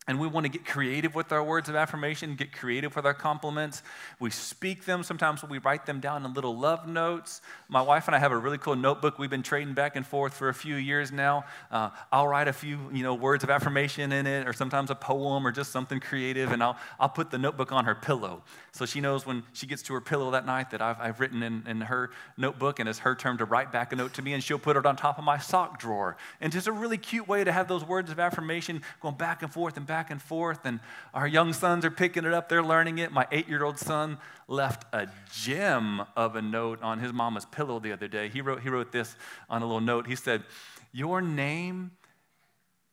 And 0.09 0.21
we 0.21 0.27
want 0.27 0.45
to 0.45 0.49
get 0.49 0.65
creative 0.65 1.15
with 1.15 1.33
our 1.33 1.43
words 1.43 1.67
of 1.67 1.75
affirmation, 1.75 2.35
get 2.35 2.53
creative 2.53 2.95
with 2.95 3.05
our 3.05 3.13
compliments. 3.13 3.83
We 4.21 4.29
speak 4.29 4.85
them. 4.85 5.03
Sometimes 5.03 5.43
we 5.43 5.57
write 5.57 5.85
them 5.85 5.99
down 5.99 6.23
in 6.23 6.33
little 6.33 6.57
love 6.57 6.87
notes. 6.87 7.41
My 7.67 7.81
wife 7.81 8.07
and 8.07 8.15
I 8.15 8.19
have 8.19 8.31
a 8.31 8.37
really 8.37 8.57
cool 8.57 8.77
notebook 8.77 9.19
we've 9.19 9.29
been 9.29 9.43
trading 9.43 9.73
back 9.73 9.97
and 9.97 10.07
forth 10.07 10.33
for 10.33 10.47
a 10.47 10.53
few 10.53 10.75
years 10.75 11.11
now. 11.11 11.43
Uh, 11.69 11.89
I'll 12.09 12.27
write 12.27 12.47
a 12.47 12.53
few, 12.53 12.79
you 12.93 13.03
know, 13.03 13.15
words 13.15 13.43
of 13.43 13.49
affirmation 13.49 14.13
in 14.13 14.25
it, 14.25 14.47
or 14.47 14.53
sometimes 14.53 14.91
a 14.91 14.95
poem, 14.95 15.45
or 15.45 15.51
just 15.51 15.73
something 15.73 15.99
creative, 15.99 16.53
and 16.53 16.63
I'll, 16.63 16.77
I'll 17.01 17.09
put 17.09 17.29
the 17.29 17.37
notebook 17.37 17.73
on 17.73 17.83
her 17.83 17.95
pillow. 17.95 18.43
So 18.71 18.85
she 18.85 19.01
knows 19.01 19.25
when 19.25 19.43
she 19.51 19.67
gets 19.67 19.81
to 19.83 19.93
her 19.93 20.01
pillow 20.01 20.31
that 20.31 20.45
night 20.45 20.71
that 20.71 20.81
I've, 20.81 21.01
I've 21.01 21.19
written 21.19 21.43
in, 21.43 21.63
in 21.67 21.81
her 21.81 22.11
notebook, 22.37 22.79
and 22.79 22.87
it's 22.87 22.99
her 22.99 23.13
turn 23.13 23.37
to 23.39 23.45
write 23.45 23.73
back 23.73 23.91
a 23.91 23.97
note 23.97 24.13
to 24.13 24.21
me, 24.21 24.31
and 24.31 24.41
she'll 24.41 24.57
put 24.57 24.77
it 24.77 24.85
on 24.85 24.95
top 24.95 25.17
of 25.17 25.25
my 25.25 25.37
sock 25.37 25.79
drawer. 25.79 26.15
And 26.39 26.53
just 26.53 26.67
a 26.67 26.71
really 26.71 26.97
cute 26.97 27.27
way 27.27 27.43
to 27.43 27.51
have 27.51 27.67
those 27.67 27.83
words 27.83 28.09
of 28.09 28.21
affirmation 28.21 28.81
going 29.01 29.15
back 29.15 29.43
and 29.43 29.51
forth 29.51 29.75
and 29.75 29.85
back 29.85 29.96
back 29.97 30.11
and 30.11 30.21
forth, 30.21 30.59
and 30.63 30.79
our 31.11 31.27
young 31.27 31.51
sons 31.53 31.83
are 31.83 31.89
picking 31.89 32.23
it 32.23 32.31
up. 32.31 32.49
They're 32.49 32.61
learning 32.61 32.99
it. 32.99 33.11
My 33.11 33.25
eight 33.31 33.49
year 33.49 33.63
old 33.63 33.79
son 33.79 34.19
left 34.47 34.85
a 34.93 35.07
gem 35.33 36.03
of 36.15 36.35
a 36.35 36.41
note 36.41 36.83
on 36.83 36.99
his 36.99 37.11
mama's 37.11 37.45
pillow 37.45 37.79
the 37.79 37.93
other 37.93 38.07
day. 38.07 38.29
He 38.29 38.41
wrote, 38.41 38.61
he 38.61 38.69
wrote 38.69 38.91
this 38.91 39.15
on 39.49 39.63
a 39.63 39.65
little 39.65 39.81
note. 39.81 40.05
He 40.05 40.15
said, 40.15 40.43
Your 40.91 41.19
name, 41.19 41.93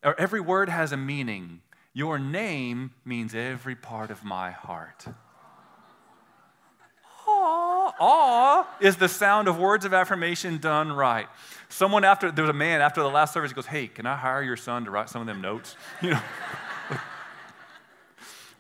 or 0.03 0.19
every 0.19 0.41
word 0.41 0.71
has 0.71 0.93
a 0.93 0.97
meaning. 0.97 1.61
Your 1.93 2.19
name 2.19 2.93
means 3.05 3.35
every 3.35 3.77
part 3.77 4.11
of 4.11 4.25
my 4.25 4.51
heart. 4.51 5.05
Aw, 8.01 8.67
is 8.81 8.97
the 8.97 9.09
sound 9.09 9.49
of 9.49 9.59
words 9.59 9.85
of 9.85 9.95
affirmation 9.95 10.59
done 10.59 10.93
right. 10.93 11.27
Someone 11.69 12.05
after, 12.05 12.31
there 12.31 12.43
was 12.43 12.51
a 12.51 12.53
man 12.53 12.81
after 12.81 13.03
the 13.03 13.11
last 13.11 13.33
service, 13.33 13.51
he 13.51 13.55
goes, 13.55 13.67
Hey, 13.67 13.87
can 13.87 14.07
I 14.07 14.17
hire 14.17 14.43
your 14.43 14.57
son 14.57 14.85
to 14.85 14.91
write 14.91 15.09
some 15.09 15.21
of 15.21 15.27
them 15.27 15.41
notes? 15.41 15.77
You 16.03 16.11
know. 16.11 16.21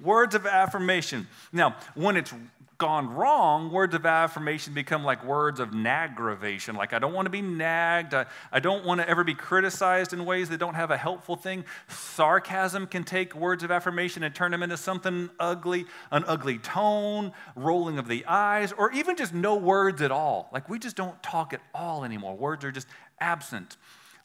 Words 0.05 0.35
of 0.35 0.47
affirmation. 0.47 1.27
Now, 1.53 1.77
when 1.95 2.17
it's 2.17 2.33
gone 2.79 3.09
wrong, 3.09 3.71
words 3.71 3.95
of 3.95 4.05
affirmation 4.05 4.75
become 4.75 5.05
like 5.05 5.25
words 5.25 5.61
of 5.61 5.73
naggravation. 5.73 6.75
Like, 6.75 6.93
I 6.93 6.99
don't 6.99 7.13
want 7.13 7.27
to 7.27 7.31
be 7.31 7.43
nagged. 7.43 8.15
I, 8.15 8.27
I 8.53 8.61
don't 8.61 8.85
want 8.85 9.01
to 9.01 9.09
ever 9.09 9.25
be 9.25 9.35
criticized 9.35 10.13
in 10.13 10.25
ways 10.25 10.49
that 10.49 10.59
don't 10.59 10.75
have 10.75 10.91
a 10.91 10.97
helpful 10.97 11.37
thing. 11.37 11.65
Sarcasm 11.89 12.87
can 12.87 13.05
take 13.05 13.35
words 13.35 13.63
of 13.63 13.71
affirmation 13.71 14.23
and 14.23 14.35
turn 14.35 14.51
them 14.51 14.63
into 14.63 14.77
something 14.77 15.31
ugly, 15.39 15.87
an 16.11 16.25
ugly 16.27 16.59
tone, 16.59 17.33
rolling 17.55 17.99
of 17.99 18.09
the 18.09 18.25
eyes, 18.27 18.73
or 18.73 18.93
even 18.93 19.17
just 19.17 19.33
no 19.33 19.57
words 19.57 20.03
at 20.03 20.11
all. 20.11 20.49
Like, 20.53 20.69
we 20.69 20.79
just 20.79 20.97
don't 20.97 21.23
talk 21.23 21.53
at 21.53 21.61
all 21.75 22.05
anymore. 22.05 22.37
Words 22.37 22.65
are 22.65 22.73
just 22.73 22.89
absent. 23.21 23.77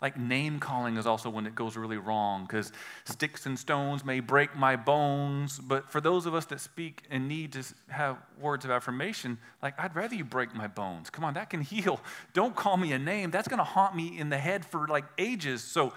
Like 0.01 0.17
name 0.17 0.59
calling 0.59 0.95
is 0.95 1.05
also 1.05 1.29
when 1.29 1.45
it 1.45 1.55
goes 1.55 1.75
really 1.75 1.97
wrong 1.97 2.43
because 2.43 2.71
sticks 3.03 3.45
and 3.45 3.59
stones 3.59 4.05
may 4.05 4.21
break 4.21 4.55
my 4.55 4.77
bones. 4.77 5.59
But 5.59 5.91
for 5.91 5.99
those 5.99 6.25
of 6.25 6.33
us 6.33 6.45
that 6.45 6.61
speak 6.61 7.03
and 7.09 7.27
need 7.27 7.51
to 7.53 7.63
have 7.89 8.17
words 8.39 8.63
of 8.63 8.71
affirmation, 8.71 9.37
like 9.61 9.77
I'd 9.77 9.95
rather 9.95 10.15
you 10.15 10.23
break 10.23 10.55
my 10.55 10.67
bones. 10.67 11.09
Come 11.09 11.25
on, 11.25 11.33
that 11.33 11.49
can 11.49 11.61
heal. 11.61 11.99
Don't 12.33 12.55
call 12.55 12.77
me 12.77 12.93
a 12.93 12.99
name. 12.99 13.29
That's 13.29 13.49
going 13.49 13.57
to 13.57 13.65
haunt 13.65 13.95
me 13.95 14.17
in 14.17 14.29
the 14.29 14.37
head 14.37 14.65
for 14.65 14.87
like 14.87 15.05
ages. 15.17 15.63
So 15.63 15.93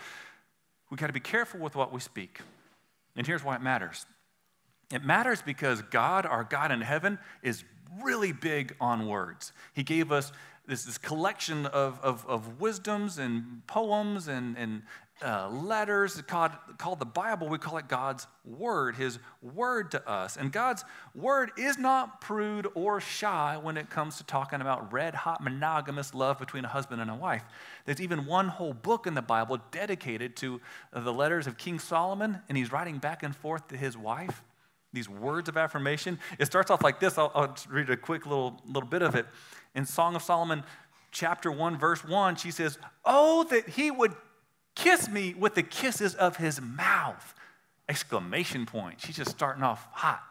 we 0.91 0.97
got 0.97 1.07
to 1.07 1.13
be 1.13 1.21
careful 1.21 1.61
with 1.61 1.77
what 1.77 1.93
we 1.93 2.01
speak. 2.01 2.41
And 3.15 3.27
here's 3.27 3.45
why 3.45 3.57
it 3.57 3.63
matters 3.63 4.07
it 4.93 5.05
matters 5.05 5.41
because 5.41 5.81
God, 5.81 6.27
our 6.27 6.45
God 6.45 6.71
in 6.71 6.83
heaven, 6.83 7.19
is 7.43 7.65
really 8.03 8.33
big 8.33 8.75
on 8.81 9.07
words. 9.07 9.53
He 9.75 9.83
gave 9.83 10.13
us 10.13 10.33
this, 10.67 10.85
this 10.85 10.99
collection 10.99 11.67
of, 11.67 12.01
of, 12.03 12.25
of 12.27 12.61
wisdoms 12.61 13.19
and 13.19 13.67
poems 13.67 14.29
and, 14.29 14.57
and 14.57 14.83
uh, 15.25 15.49
letters 15.49 16.21
called, 16.23 16.53
called 16.79 16.99
the 16.99 17.07
Bible. 17.07 17.49
We 17.49 17.59
call 17.59 17.79
it 17.79 17.89
God's 17.89 18.27
Word, 18.45 18.97
His 18.97 19.19
Word 19.41 19.91
to 19.93 20.09
us. 20.09 20.37
And 20.37 20.51
God's 20.53 20.85
Word 21.15 21.51
is 21.57 21.79
not 21.79 22.21
prude 22.21 22.69
or 22.75 23.01
shy 23.01 23.59
when 23.61 23.77
it 23.77 23.91
comes 23.91 24.17
to 24.19 24.25
talking 24.25 24.61
about 24.61 24.93
red 24.93 25.15
hot 25.15 25.43
monogamous 25.43 26.15
love 26.15 26.39
between 26.39 26.65
a 26.65 26.69
husband 26.69 27.01
and 27.01 27.11
a 27.11 27.15
wife. 27.15 27.45
There's 27.85 28.01
even 28.01 28.27
one 28.27 28.49
whole 28.49 28.73
book 28.73 29.07
in 29.07 29.15
the 29.15 29.23
Bible 29.23 29.59
dedicated 29.71 30.37
to 30.37 30.61
the 30.93 31.13
letters 31.13 31.47
of 31.47 31.57
King 31.57 31.79
Solomon, 31.79 32.41
and 32.49 32.59
he's 32.59 32.73
writing 32.73 32.99
back 32.99 33.23
and 33.23 33.35
forth 33.35 33.69
to 33.69 33.77
his 33.77 33.97
wife 33.97 34.43
these 34.93 35.09
words 35.09 35.49
of 35.49 35.57
affirmation. 35.57 36.19
It 36.39 36.47
starts 36.47 36.71
off 36.71 36.83
like 36.83 37.01
this. 37.01 37.19
I'll, 37.19 37.33
I'll 37.35 37.57
read 37.69 37.91
a 37.91 37.97
quick 37.97 38.27
little, 38.27 38.61
little 38.67 38.89
bit 38.89 39.03
of 39.03 39.15
it. 39.15 39.27
In 39.75 39.87
Song 39.87 40.15
of 40.15 40.23
Solomon, 40.23 40.65
chapter 41.11 41.51
1, 41.51 41.79
verse 41.79 42.05
1, 42.05 42.37
she 42.37 42.51
says, 42.51 42.79
Oh, 43.05 43.45
that 43.45 43.71
he 43.71 43.91
would 43.91 44.15
kiss 44.75 45.09
me 45.09 45.35
with 45.35 45.55
the 45.55 45.63
kisses 45.63 46.15
of 46.15 46.37
his 46.37 46.61
mouth. 46.61 47.35
Exclamation 47.89 48.67
point. 48.67 49.01
She's 49.01 49.17
just 49.17 49.31
starting 49.31 49.63
off 49.63 49.87
hot. 49.93 50.23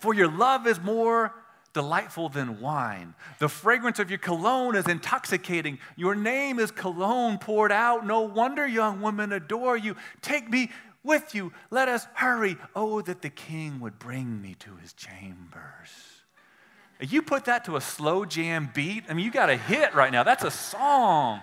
For 0.00 0.14
your 0.14 0.30
love 0.30 0.66
is 0.66 0.80
more 0.80 1.32
delightful 1.74 2.28
than 2.28 2.60
wine. 2.60 3.14
The 3.40 3.48
fragrance 3.48 3.98
of 3.98 4.08
your 4.08 4.18
cologne 4.18 4.76
is 4.76 4.86
intoxicating. 4.86 5.78
Your 5.96 6.14
name 6.14 6.58
is 6.58 6.70
cologne 6.70 7.36
poured 7.38 7.72
out. 7.72 8.06
No 8.06 8.20
wonder 8.20 8.66
young 8.66 9.00
women 9.00 9.32
adore 9.32 9.76
you. 9.76 9.96
Take 10.22 10.48
me 10.48 10.70
with 11.04 11.34
you. 11.34 11.52
Let 11.70 11.88
us 11.88 12.06
hurry. 12.14 12.56
Oh, 12.74 13.02
that 13.02 13.22
the 13.22 13.30
king 13.30 13.78
would 13.80 13.98
bring 13.98 14.42
me 14.42 14.56
to 14.60 14.76
his 14.76 14.92
chambers. 14.94 15.90
You 17.00 17.22
put 17.22 17.44
that 17.44 17.64
to 17.66 17.76
a 17.76 17.80
slow 17.80 18.24
jam 18.24 18.70
beat, 18.72 19.04
I 19.08 19.14
mean, 19.14 19.24
you 19.24 19.30
got 19.30 19.50
a 19.50 19.56
hit 19.56 19.94
right 19.94 20.10
now. 20.10 20.22
That's 20.22 20.44
a 20.44 20.50
song. 20.50 21.40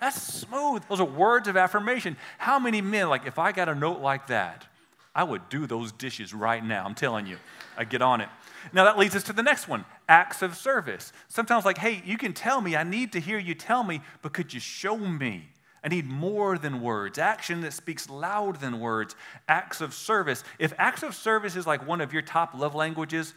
That's 0.00 0.20
smooth. 0.20 0.82
Those 0.88 1.00
are 1.00 1.06
words 1.06 1.48
of 1.48 1.56
affirmation. 1.56 2.16
How 2.38 2.58
many 2.58 2.80
men, 2.80 3.08
like, 3.08 3.26
if 3.26 3.38
I 3.38 3.52
got 3.52 3.68
a 3.68 3.74
note 3.74 4.00
like 4.00 4.28
that, 4.28 4.66
I 5.14 5.24
would 5.24 5.48
do 5.48 5.66
those 5.66 5.92
dishes 5.92 6.34
right 6.34 6.64
now. 6.64 6.84
I'm 6.84 6.94
telling 6.94 7.26
you. 7.26 7.38
I 7.76 7.84
get 7.84 8.02
on 8.02 8.20
it. 8.20 8.28
Now 8.72 8.84
that 8.84 8.98
leads 8.98 9.14
us 9.14 9.22
to 9.24 9.32
the 9.32 9.42
next 9.42 9.68
one 9.68 9.84
acts 10.08 10.40
of 10.42 10.56
service. 10.56 11.12
Sometimes, 11.28 11.64
like, 11.64 11.78
hey, 11.78 12.02
you 12.04 12.16
can 12.16 12.32
tell 12.32 12.60
me, 12.60 12.76
I 12.76 12.84
need 12.84 13.12
to 13.12 13.20
hear 13.20 13.38
you 13.38 13.54
tell 13.54 13.82
me, 13.82 14.00
but 14.22 14.32
could 14.32 14.54
you 14.54 14.60
show 14.60 14.96
me? 14.96 15.48
I 15.86 15.88
need 15.88 16.06
more 16.08 16.58
than 16.58 16.80
words, 16.80 17.16
action 17.16 17.60
that 17.60 17.72
speaks 17.72 18.10
louder 18.10 18.58
than 18.58 18.80
words, 18.80 19.14
acts 19.48 19.80
of 19.80 19.94
service. 19.94 20.42
If 20.58 20.74
acts 20.78 21.04
of 21.04 21.14
service 21.14 21.54
is 21.54 21.64
like 21.64 21.86
one 21.86 22.00
of 22.00 22.12
your 22.12 22.22
top 22.22 22.54
love 22.54 22.74
languages, 22.74 23.34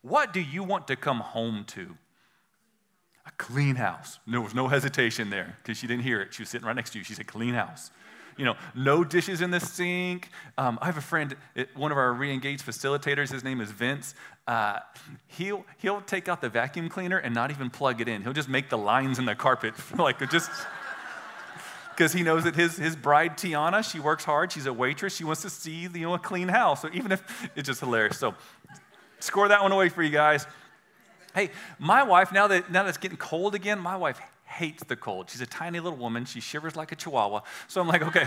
what 0.00 0.32
do 0.32 0.40
you 0.40 0.64
want 0.64 0.88
to 0.88 0.96
come 0.96 1.20
home 1.20 1.64
to? 1.68 1.94
A 3.26 3.30
clean 3.32 3.74
house. 3.74 4.18
There 4.26 4.40
was 4.40 4.54
no 4.54 4.66
hesitation 4.66 5.28
there 5.28 5.58
because 5.62 5.76
she 5.76 5.86
didn't 5.86 6.02
hear 6.04 6.22
it. 6.22 6.32
She 6.32 6.40
was 6.40 6.48
sitting 6.48 6.66
right 6.66 6.74
next 6.74 6.92
to 6.92 6.98
you. 6.98 7.04
She 7.04 7.12
said, 7.12 7.26
clean 7.26 7.52
house. 7.52 7.90
You 8.38 8.46
know, 8.46 8.56
no 8.74 9.04
dishes 9.04 9.42
in 9.42 9.50
the 9.50 9.60
sink. 9.60 10.30
Um, 10.56 10.78
I 10.80 10.86
have 10.86 10.96
a 10.96 11.02
friend, 11.02 11.36
one 11.74 11.92
of 11.92 11.98
our 11.98 12.14
re 12.14 12.32
engaged 12.32 12.64
facilitators, 12.64 13.30
his 13.30 13.44
name 13.44 13.60
is 13.60 13.72
Vince. 13.72 14.14
Uh, 14.46 14.78
he'll, 15.26 15.66
he'll 15.76 16.00
take 16.00 16.30
out 16.30 16.40
the 16.40 16.48
vacuum 16.48 16.88
cleaner 16.88 17.18
and 17.18 17.34
not 17.34 17.50
even 17.50 17.68
plug 17.68 18.00
it 18.00 18.08
in. 18.08 18.22
He'll 18.22 18.32
just 18.32 18.48
make 18.48 18.70
the 18.70 18.78
lines 18.78 19.18
in 19.18 19.26
the 19.26 19.34
carpet, 19.34 19.74
like 19.98 20.18
just 20.30 20.50
because 22.00 22.14
he 22.14 22.22
knows 22.22 22.44
that 22.44 22.56
his, 22.56 22.78
his 22.78 22.96
bride, 22.96 23.36
Tiana, 23.36 23.84
she 23.84 24.00
works 24.00 24.24
hard. 24.24 24.50
She's 24.50 24.64
a 24.64 24.72
waitress. 24.72 25.14
She 25.14 25.24
wants 25.24 25.42
to 25.42 25.50
see 25.50 25.82
you 25.82 25.88
know, 25.88 26.14
a 26.14 26.18
clean 26.18 26.48
house. 26.48 26.80
So 26.80 26.88
even 26.94 27.12
if 27.12 27.50
it's 27.54 27.66
just 27.66 27.80
hilarious. 27.80 28.16
So 28.16 28.34
Score 29.20 29.48
that 29.48 29.62
one 29.62 29.70
away 29.70 29.90
for 29.90 30.02
you 30.02 30.10
guys. 30.10 30.46
Hey, 31.34 31.50
my 31.78 32.02
wife, 32.02 32.32
now 32.32 32.46
that, 32.48 32.72
now 32.72 32.84
that 32.84 32.88
it's 32.88 32.98
getting 32.98 33.18
cold 33.18 33.54
again, 33.54 33.78
my 33.78 33.96
wife 33.96 34.18
hates 34.46 34.82
the 34.84 34.96
cold. 34.96 35.30
She's 35.30 35.42
a 35.42 35.46
tiny 35.46 35.78
little 35.78 35.98
woman. 35.98 36.24
She 36.24 36.40
shivers 36.40 36.74
like 36.74 36.90
a 36.90 36.96
chihuahua. 36.96 37.42
So 37.68 37.80
I'm 37.80 37.86
like, 37.86 38.02
okay. 38.02 38.26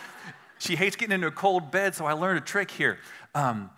she 0.58 0.76
hates 0.76 0.96
getting 0.96 1.14
into 1.14 1.28
a 1.28 1.30
cold 1.30 1.70
bed, 1.70 1.94
so 1.94 2.04
I 2.04 2.12
learned 2.12 2.38
a 2.38 2.42
trick 2.42 2.70
here. 2.70 2.98
Um, 3.34 3.70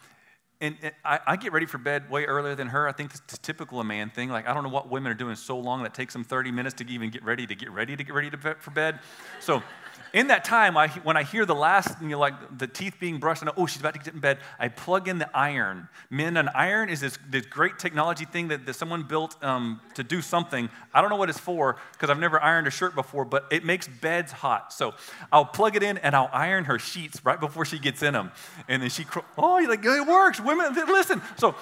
and, 0.60 0.76
I, 1.04 1.20
I, 1.26 1.36
get 1.36 1.52
ready 1.52 1.66
for 1.66 1.78
bed 1.78 2.08
way 2.08 2.24
earlier 2.24 2.54
than 2.54 2.68
her. 2.68 2.88
I 2.88 2.92
think 2.92 3.12
it's 3.14 3.38
typical 3.38 3.80
a 3.80 3.84
man 3.84 4.08
thing. 4.08 4.30
Like, 4.30 4.48
I 4.48 4.54
don't 4.54 4.62
know 4.62 4.70
what 4.70 4.88
women 4.88 5.12
are 5.12 5.16
doing 5.16 5.36
so 5.36 5.58
long 5.58 5.82
that 5.82 5.92
takes 5.92 6.14
them 6.14 6.24
30 6.24 6.50
minutes 6.50 6.74
to 6.76 6.88
even 6.88 7.10
get 7.10 7.22
ready 7.24 7.46
to 7.46 7.54
get 7.54 7.70
ready 7.70 7.94
to 7.94 8.02
get 8.02 8.14
ready 8.14 8.30
to 8.30 8.36
bed, 8.36 8.56
for 8.60 8.70
bed. 8.70 9.00
So 9.40 9.62
in 10.12 10.28
that 10.28 10.44
time, 10.44 10.76
I, 10.76 10.88
when 10.88 11.16
I 11.16 11.22
hear 11.22 11.44
the 11.44 11.54
last, 11.54 12.00
you 12.00 12.08
know, 12.08 12.18
like 12.18 12.58
the 12.58 12.66
teeth 12.66 12.96
being 12.98 13.18
brushed, 13.18 13.42
and 13.42 13.50
oh, 13.56 13.66
she's 13.66 13.80
about 13.80 13.94
to 13.94 14.00
get 14.00 14.14
in 14.14 14.20
bed, 14.20 14.38
I 14.58 14.68
plug 14.68 15.08
in 15.08 15.18
the 15.18 15.28
iron. 15.36 15.88
Men, 16.10 16.36
an 16.36 16.48
iron 16.54 16.88
is 16.88 17.00
this, 17.00 17.18
this 17.28 17.44
great 17.46 17.78
technology 17.78 18.24
thing 18.24 18.48
that, 18.48 18.66
that 18.66 18.74
someone 18.74 19.02
built 19.02 19.42
um, 19.42 19.80
to 19.94 20.02
do 20.02 20.22
something. 20.22 20.70
I 20.94 21.00
don't 21.00 21.10
know 21.10 21.16
what 21.16 21.28
it's 21.28 21.38
for 21.38 21.76
because 21.92 22.10
I've 22.10 22.18
never 22.18 22.42
ironed 22.42 22.66
a 22.66 22.70
shirt 22.70 22.94
before, 22.94 23.24
but 23.24 23.46
it 23.50 23.64
makes 23.64 23.88
beds 23.88 24.32
hot. 24.32 24.72
So 24.72 24.94
I'll 25.32 25.44
plug 25.44 25.76
it 25.76 25.82
in 25.82 25.98
and 25.98 26.14
I'll 26.14 26.30
iron 26.32 26.64
her 26.64 26.78
sheets 26.78 27.24
right 27.24 27.38
before 27.38 27.64
she 27.64 27.78
gets 27.78 28.02
in 28.02 28.12
them. 28.12 28.32
And 28.68 28.82
then 28.82 28.90
she, 28.90 29.04
oh, 29.36 29.58
you're 29.58 29.68
like, 29.68 29.84
it 29.84 30.06
works. 30.06 30.40
Women, 30.40 30.74
listen. 30.88 31.20
So 31.36 31.54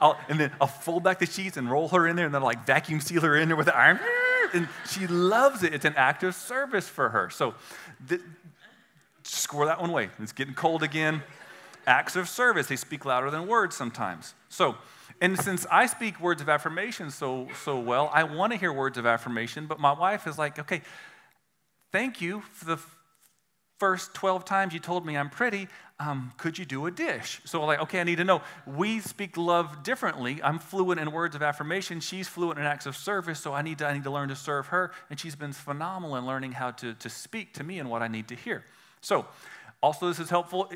I'll, 0.00 0.18
and 0.28 0.38
then 0.38 0.52
I'll 0.60 0.66
fold 0.66 1.04
back 1.04 1.18
the 1.18 1.26
sheets 1.26 1.56
and 1.56 1.70
roll 1.70 1.88
her 1.88 2.06
in 2.06 2.16
there 2.16 2.26
and 2.26 2.34
then 2.34 2.42
I'll 2.42 2.46
like 2.46 2.66
vacuum 2.66 3.00
seal 3.00 3.22
her 3.22 3.36
in 3.36 3.48
there 3.48 3.56
with 3.56 3.66
the 3.66 3.76
iron. 3.76 3.98
And 4.54 4.68
she 4.88 5.06
loves 5.06 5.62
it. 5.62 5.74
It's 5.74 5.84
an 5.84 5.94
act 5.96 6.22
of 6.22 6.34
service 6.34 6.88
for 6.88 7.08
her. 7.10 7.30
So 7.30 7.54
th- 8.08 8.20
score 9.22 9.66
that 9.66 9.80
one 9.80 9.90
away. 9.90 10.10
It's 10.18 10.32
getting 10.32 10.54
cold 10.54 10.82
again. 10.82 11.22
Acts 11.86 12.16
of 12.16 12.28
service, 12.28 12.66
they 12.66 12.76
speak 12.76 13.04
louder 13.04 13.30
than 13.30 13.46
words 13.46 13.76
sometimes. 13.76 14.34
So, 14.48 14.76
and 15.20 15.38
since 15.38 15.66
I 15.70 15.86
speak 15.86 16.20
words 16.20 16.40
of 16.40 16.48
affirmation 16.48 17.10
so, 17.10 17.48
so 17.64 17.78
well, 17.78 18.10
I 18.12 18.24
want 18.24 18.52
to 18.52 18.58
hear 18.58 18.72
words 18.72 18.98
of 18.98 19.06
affirmation, 19.06 19.66
but 19.66 19.78
my 19.78 19.92
wife 19.92 20.26
is 20.26 20.38
like, 20.38 20.58
okay, 20.58 20.82
thank 21.92 22.20
you 22.20 22.42
for 22.52 22.64
the 22.64 22.78
first 23.80 24.12
12 24.14 24.44
times 24.44 24.74
you 24.74 24.78
told 24.78 25.06
me 25.06 25.16
I'm 25.16 25.30
pretty, 25.30 25.66
um, 25.98 26.32
could 26.36 26.58
you 26.58 26.66
do 26.66 26.86
a 26.86 26.90
dish? 26.90 27.40
So, 27.46 27.64
like, 27.64 27.80
okay, 27.80 28.00
I 28.00 28.04
need 28.04 28.18
to 28.18 28.24
know. 28.24 28.42
We 28.66 29.00
speak 29.00 29.36
love 29.38 29.82
differently. 29.82 30.40
I'm 30.44 30.58
fluent 30.58 31.00
in 31.00 31.10
words 31.10 31.34
of 31.34 31.42
affirmation. 31.42 31.98
She's 32.00 32.28
fluent 32.28 32.58
in 32.58 32.66
acts 32.66 32.84
of 32.84 32.94
service, 32.94 33.40
so 33.40 33.54
I 33.54 33.62
need 33.62 33.78
to, 33.78 33.86
I 33.86 33.94
need 33.94 34.04
to 34.04 34.10
learn 34.10 34.28
to 34.28 34.36
serve 34.36 34.68
her. 34.68 34.92
And 35.08 35.18
she's 35.18 35.34
been 35.34 35.52
phenomenal 35.52 36.16
in 36.16 36.26
learning 36.26 36.52
how 36.52 36.72
to, 36.72 36.92
to 36.94 37.08
speak 37.08 37.54
to 37.54 37.64
me 37.64 37.78
and 37.78 37.90
what 37.90 38.02
I 38.02 38.08
need 38.08 38.28
to 38.28 38.34
hear. 38.34 38.64
So, 39.00 39.26
also, 39.82 40.08
this 40.08 40.20
is 40.20 40.28
helpful. 40.28 40.70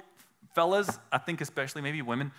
Fellas, 0.55 0.99
I 1.13 1.19
think 1.19 1.43
especially 1.43 1.83
maybe 1.83 2.01
women, 2.01 2.33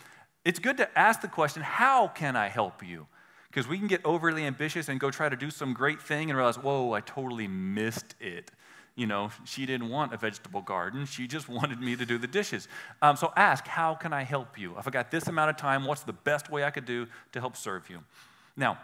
it's 0.43 0.57
good 0.59 0.77
to 0.77 0.99
ask 0.99 1.21
the 1.21 1.27
question, 1.27 1.61
How 1.61 2.07
can 2.07 2.35
I 2.35 2.47
help 2.47 2.83
you? 2.83 3.05
Because 3.49 3.67
we 3.67 3.77
can 3.77 3.87
get 3.87 4.03
overly 4.03 4.43
ambitious 4.43 4.89
and 4.89 4.99
go 4.99 5.11
try 5.11 5.29
to 5.29 5.35
do 5.35 5.51
some 5.51 5.73
great 5.73 6.01
thing 6.01 6.31
and 6.31 6.37
realize, 6.37 6.57
Whoa, 6.57 6.93
I 6.93 7.01
totally 7.01 7.47
missed 7.47 8.15
it 8.19 8.49
you 8.95 9.05
know, 9.05 9.29
she 9.43 9.65
didn't 9.65 9.89
want 9.89 10.13
a 10.13 10.17
vegetable 10.17 10.61
garden. 10.61 11.05
She 11.05 11.27
just 11.27 11.49
wanted 11.49 11.81
me 11.81 11.95
to 11.95 12.05
do 12.05 12.17
the 12.17 12.27
dishes. 12.27 12.67
Um, 13.01 13.15
so 13.17 13.31
ask, 13.35 13.67
how 13.67 13.93
can 13.93 14.13
I 14.13 14.23
help 14.23 14.57
you? 14.57 14.77
If 14.77 14.87
I 14.87 14.91
got 14.91 15.11
this 15.11 15.27
amount 15.27 15.49
of 15.49 15.57
time, 15.57 15.85
what's 15.85 16.03
the 16.03 16.13
best 16.13 16.49
way 16.49 16.63
I 16.63 16.71
could 16.71 16.85
do 16.85 17.07
to 17.33 17.39
help 17.39 17.57
serve 17.57 17.89
you? 17.89 17.99
Now, 18.55 18.77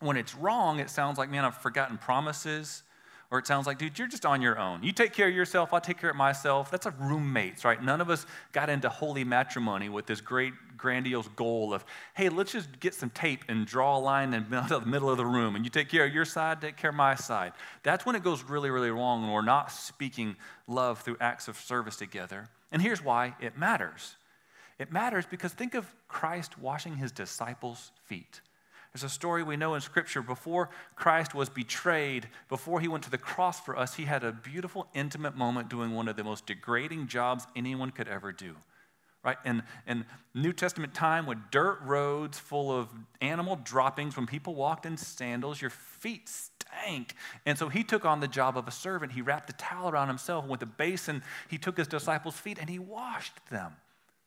when 0.00 0.16
it's 0.16 0.34
wrong, 0.34 0.80
it 0.80 0.90
sounds 0.90 1.18
like, 1.18 1.30
man, 1.30 1.44
I've 1.44 1.56
forgotten 1.56 1.98
promises. 1.98 2.82
Or 3.30 3.38
it 3.38 3.46
sounds 3.46 3.66
like, 3.66 3.76
dude, 3.76 3.98
you're 3.98 4.08
just 4.08 4.24
on 4.24 4.40
your 4.40 4.58
own. 4.58 4.82
You 4.82 4.90
take 4.90 5.12
care 5.12 5.28
of 5.28 5.34
yourself, 5.34 5.74
I'll 5.74 5.82
take 5.82 5.98
care 5.98 6.08
of 6.08 6.16
myself. 6.16 6.70
That's 6.70 6.86
a 6.86 6.92
roommates, 6.92 7.62
right? 7.62 7.82
None 7.82 8.00
of 8.00 8.08
us 8.08 8.24
got 8.52 8.70
into 8.70 8.88
holy 8.88 9.22
matrimony 9.22 9.90
with 9.90 10.06
this 10.06 10.22
great, 10.22 10.54
grandiose 10.78 11.28
goal 11.36 11.74
of, 11.74 11.84
hey, 12.14 12.30
let's 12.30 12.52
just 12.52 12.80
get 12.80 12.94
some 12.94 13.10
tape 13.10 13.44
and 13.48 13.66
draw 13.66 13.98
a 13.98 14.00
line 14.00 14.32
in 14.32 14.48
the 14.48 14.80
middle 14.86 15.10
of 15.10 15.18
the 15.18 15.26
room, 15.26 15.56
and 15.56 15.64
you 15.66 15.70
take 15.70 15.90
care 15.90 16.06
of 16.06 16.14
your 16.14 16.24
side, 16.24 16.62
take 16.62 16.78
care 16.78 16.88
of 16.88 16.96
my 16.96 17.14
side. 17.16 17.52
That's 17.82 18.06
when 18.06 18.16
it 18.16 18.24
goes 18.24 18.42
really, 18.44 18.70
really 18.70 18.90
wrong 18.90 19.22
when 19.22 19.32
we're 19.32 19.42
not 19.42 19.72
speaking 19.72 20.34
love 20.66 21.00
through 21.02 21.18
acts 21.20 21.48
of 21.48 21.58
service 21.58 21.96
together. 21.96 22.48
And 22.72 22.80
here's 22.80 23.04
why 23.04 23.34
it 23.40 23.58
matters. 23.58 24.16
It 24.78 24.90
matters 24.90 25.26
because 25.26 25.52
think 25.52 25.74
of 25.74 25.92
Christ 26.06 26.58
washing 26.58 26.96
his 26.96 27.12
disciples' 27.12 27.90
feet. 28.04 28.40
There's 29.00 29.12
a 29.12 29.14
story 29.14 29.44
we 29.44 29.56
know 29.56 29.76
in 29.76 29.80
Scripture 29.80 30.22
before 30.22 30.70
Christ 30.96 31.32
was 31.32 31.48
betrayed, 31.48 32.26
before 32.48 32.80
he 32.80 32.88
went 32.88 33.04
to 33.04 33.10
the 33.10 33.18
cross 33.18 33.60
for 33.60 33.78
us, 33.78 33.94
he 33.94 34.06
had 34.06 34.24
a 34.24 34.32
beautiful, 34.32 34.88
intimate 34.92 35.36
moment 35.36 35.68
doing 35.68 35.94
one 35.94 36.08
of 36.08 36.16
the 36.16 36.24
most 36.24 36.46
degrading 36.46 37.06
jobs 37.06 37.46
anyone 37.54 37.92
could 37.92 38.08
ever 38.08 38.32
do. 38.32 38.56
Right? 39.22 39.36
In, 39.44 39.62
in 39.86 40.04
New 40.34 40.52
Testament 40.52 40.94
time, 40.94 41.26
with 41.26 41.38
dirt 41.52 41.78
roads 41.82 42.40
full 42.40 42.76
of 42.76 42.88
animal 43.20 43.60
droppings, 43.62 44.16
when 44.16 44.26
people 44.26 44.56
walked 44.56 44.84
in 44.84 44.96
sandals, 44.96 45.60
your 45.60 45.70
feet 45.70 46.28
stank. 46.28 47.14
And 47.46 47.56
so 47.56 47.68
he 47.68 47.84
took 47.84 48.04
on 48.04 48.18
the 48.18 48.26
job 48.26 48.58
of 48.58 48.66
a 48.66 48.72
servant. 48.72 49.12
He 49.12 49.22
wrapped 49.22 49.48
a 49.48 49.52
towel 49.52 49.90
around 49.90 50.08
himself 50.08 50.44
with 50.44 50.60
a 50.62 50.66
basin. 50.66 51.22
He 51.46 51.56
took 51.56 51.78
his 51.78 51.86
disciples' 51.86 52.34
feet 52.34 52.58
and 52.60 52.68
he 52.68 52.80
washed 52.80 53.46
them. 53.48 53.74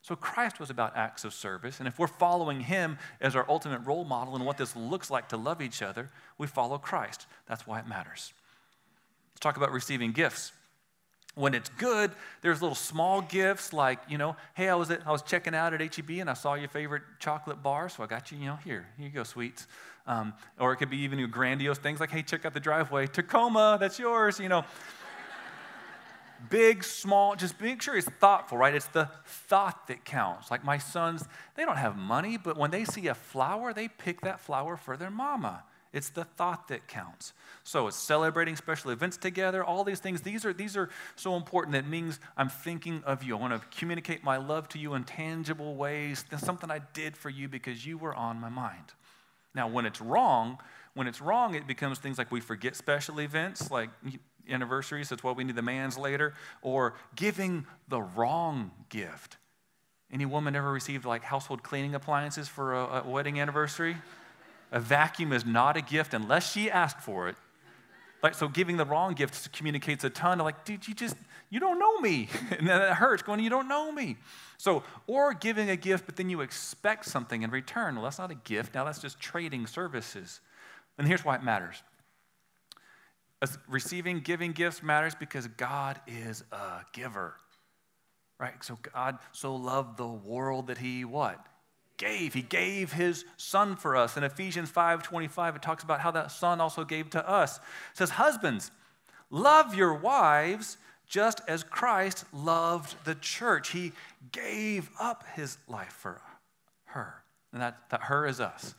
So 0.02 0.16
Christ 0.16 0.60
was 0.60 0.70
about 0.70 0.98
acts 0.98 1.24
of 1.26 1.34
service. 1.34 1.80
And 1.80 1.88
if 1.88 2.00
we're 2.00 2.08
following 2.08 2.62
him 2.62 2.98
as 3.20 3.36
our 3.36 3.46
ultimate 3.48 3.86
role 3.86 4.04
model 4.04 4.36
and 4.36 4.46
what 4.46 4.58
this 4.58 4.76
looks 4.76 5.12
like 5.12 5.30
to 5.30 5.38
love 5.38 5.62
each 5.62 5.82
other, 5.82 6.10
we 6.38 6.48
follow 6.48 6.78
Christ. 6.78 7.28
That's 7.48 7.68
why 7.68 7.80
it 7.80 7.88
matters. 7.88 8.34
Let's 9.34 9.42
talk 9.42 9.58
about 9.58 9.72
receiving 9.72 10.12
gifts. 10.12 10.54
When 11.36 11.54
it's 11.54 11.70
good, 11.78 12.12
there's 12.42 12.62
little 12.62 12.76
small 12.76 13.22
gifts 13.22 13.72
like, 13.72 14.00
you 14.10 14.18
know, 14.18 14.36
hey, 14.56 14.68
I 14.68 14.76
was, 14.76 14.92
at, 14.92 15.06
I 15.08 15.12
was 15.12 15.22
checking 15.22 15.56
out 15.56 15.74
at 15.74 15.96
HEB 15.96 16.10
and 16.20 16.30
I 16.30 16.34
saw 16.34 16.56
your 16.56 16.68
favorite 16.68 17.04
chocolate 17.20 17.64
bar, 17.64 17.88
so 17.88 18.04
I 18.04 18.08
got 18.08 18.32
you, 18.32 18.40
you 18.40 18.48
know, 18.48 18.58
here, 18.66 18.88
here 18.98 19.08
you 19.08 19.14
go, 19.14 19.24
sweets. 19.24 19.68
Um, 20.08 20.34
or 20.60 20.74
it 20.74 20.78
could 20.78 20.90
be 20.90 20.98
even 20.98 21.26
grandiose 21.30 21.78
things 21.78 22.00
like, 22.00 22.10
hey, 22.10 22.24
check 22.24 22.44
out 22.44 22.54
the 22.54 22.60
driveway. 22.60 23.08
Tacoma, 23.08 23.78
that's 23.80 24.00
yours, 24.00 24.40
you 24.40 24.50
know 24.50 24.66
big, 26.50 26.84
small, 26.84 27.36
just 27.36 27.60
make 27.62 27.82
sure 27.82 27.96
it's 27.96 28.10
thoughtful, 28.10 28.58
right? 28.58 28.74
It's 28.74 28.88
the 28.88 29.10
thought 29.26 29.88
that 29.88 30.06
counts. 30.06 30.52
Like 30.52 30.64
my 30.64 30.78
sons, 30.78 31.26
they 31.56 31.66
don't 31.66 31.78
have 31.78 31.96
money, 31.96 32.38
but 32.38 32.58
when 32.58 32.72
they 32.72 32.86
see 32.86 33.08
a 33.08 33.16
flower, 33.16 33.74
they 33.74 33.88
pick 33.88 34.22
that 34.22 34.40
flower 34.40 34.78
for 34.78 34.98
their 34.98 35.12
mama. 35.12 35.64
It's 35.94 36.10
the 36.10 36.24
thought 36.24 36.70
that 36.70 36.88
counts. 36.88 37.34
So 37.64 37.88
it's 37.88 37.98
celebrating 37.98 38.56
special 38.56 38.92
events 38.92 39.18
together, 39.18 39.64
all 39.64 39.84
these 39.84 40.00
things. 40.00 40.22
These 40.22 40.46
are, 40.46 40.54
these 40.54 40.78
are 40.78 40.90
so 41.16 41.36
important. 41.36 41.76
It 41.76 41.86
means 41.86 42.20
I'm 42.38 42.50
thinking 42.50 43.04
of 43.06 43.24
you. 43.24 43.36
I 43.36 43.40
want 43.40 43.62
to 43.62 43.78
communicate 43.78 44.24
my 44.24 44.38
love 44.38 44.70
to 44.70 44.80
you 44.80 44.94
in 44.94 45.04
tangible 45.04 45.76
ways. 45.76 46.24
That's 46.30 46.46
something 46.46 46.72
I 46.72 46.80
did 46.94 47.18
for 47.18 47.30
you 47.30 47.50
because 47.50 47.86
you 47.86 47.98
were 47.98 48.16
on 48.16 48.40
my 48.40 48.50
mind. 48.50 48.94
Now, 49.54 49.68
when 49.68 49.86
it's 49.86 50.00
wrong, 50.00 50.60
when 50.94 51.08
it's 51.08 51.22
wrong, 51.22 51.56
it 51.56 51.68
becomes 51.68 52.00
things 52.00 52.18
like 52.18 52.32
we 52.32 52.40
forget 52.40 52.76
special 52.76 53.20
events, 53.20 53.70
like 53.70 53.90
anniversaries, 54.50 55.10
that's 55.10 55.24
why 55.24 55.32
we 55.32 55.44
need 55.44 55.56
the 55.56 55.62
man's 55.62 55.98
later, 55.98 56.34
or 56.62 56.96
giving 57.16 57.66
the 57.88 58.02
wrong 58.02 58.72
gift. 58.90 59.38
Any 60.12 60.26
woman 60.26 60.56
ever 60.56 60.72
received 60.72 61.06
like 61.06 61.24
household 61.24 61.64
cleaning 61.64 61.96
appliances 61.96 62.48
for 62.48 62.74
a, 62.74 63.04
a 63.06 63.10
wedding 63.10 63.40
anniversary? 63.40 63.98
A 64.72 64.80
vacuum 64.80 65.34
is 65.34 65.46
not 65.46 65.78
a 65.78 65.82
gift 65.82 66.14
unless 66.14 66.52
she 66.52 66.70
asked 66.70 67.02
for 67.02 67.30
it. 67.30 67.36
Like, 68.24 68.36
so 68.36 68.48
giving 68.48 68.78
the 68.78 68.86
wrong 68.86 69.14
gift 69.14 69.52
communicates 69.52 70.04
a 70.04 70.10
ton 70.10 70.38
like, 70.40 70.64
dude, 70.64 70.88
you 70.88 70.94
just, 70.94 71.16
you 71.50 71.60
don't 71.60 71.80
know 71.80 72.00
me. 72.00 72.30
and 72.58 72.68
that 72.68 72.94
hurts 72.94 73.24
going, 73.24 73.40
you 73.40 73.50
don't 73.50 73.68
know 73.68 73.92
me. 73.92 74.18
So, 74.58 74.84
or 75.08 75.34
giving 75.34 75.70
a 75.70 75.76
gift, 75.76 76.06
but 76.06 76.16
then 76.18 76.30
you 76.30 76.42
expect 76.42 77.06
something 77.06 77.42
in 77.42 77.50
return. 77.50 77.96
Well, 77.96 78.04
that's 78.04 78.20
not 78.20 78.30
a 78.30 78.36
gift. 78.36 78.76
Now 78.76 78.86
that's 78.86 79.00
just 79.00 79.20
trading 79.20 79.66
services. 79.66 80.40
And 80.98 81.08
here's 81.08 81.26
why 81.26 81.36
it 81.36 81.44
matters 81.44 81.82
receiving, 83.68 84.20
giving 84.20 84.52
gifts 84.52 84.84
matters 84.84 85.16
because 85.16 85.48
God 85.48 86.00
is 86.08 86.44
a 86.52 86.82
giver. 86.94 87.36
Right? 88.40 88.54
So 88.64 88.78
God 88.94 89.18
so 89.32 89.56
loved 89.56 89.98
the 89.98 90.08
world 90.08 90.68
that 90.68 90.78
he 90.78 91.06
what? 91.06 91.46
Gave. 91.98 92.34
He 92.34 92.42
gave 92.42 92.94
his 92.94 93.26
son 93.38 93.76
for 93.76 93.96
us. 93.96 94.18
In 94.18 94.24
Ephesians 94.24 94.72
5:25, 94.72 95.56
it 95.56 95.62
talks 95.62 95.84
about 95.84 96.00
how 96.00 96.12
that 96.12 96.32
son 96.32 96.60
also 96.60 96.84
gave 96.84 97.12
to 97.12 97.30
us. 97.30 97.58
It 97.58 97.98
says, 97.98 98.12
Husbands, 98.12 98.72
love 99.30 99.76
your 99.76 99.94
wives 99.94 100.78
just 101.08 101.42
as 101.48 101.64
Christ 101.64 102.26
loved 102.34 102.96
the 103.04 103.16
church. 103.16 103.70
He 103.72 103.92
gave 104.32 104.90
up 105.00 105.26
his 105.36 105.58
life 105.68 105.92
for 105.92 106.22
her. 106.86 107.22
And 107.52 107.62
that, 107.62 107.78
that 107.90 108.04
her 108.04 108.26
is 108.26 108.40
us. 108.40 108.74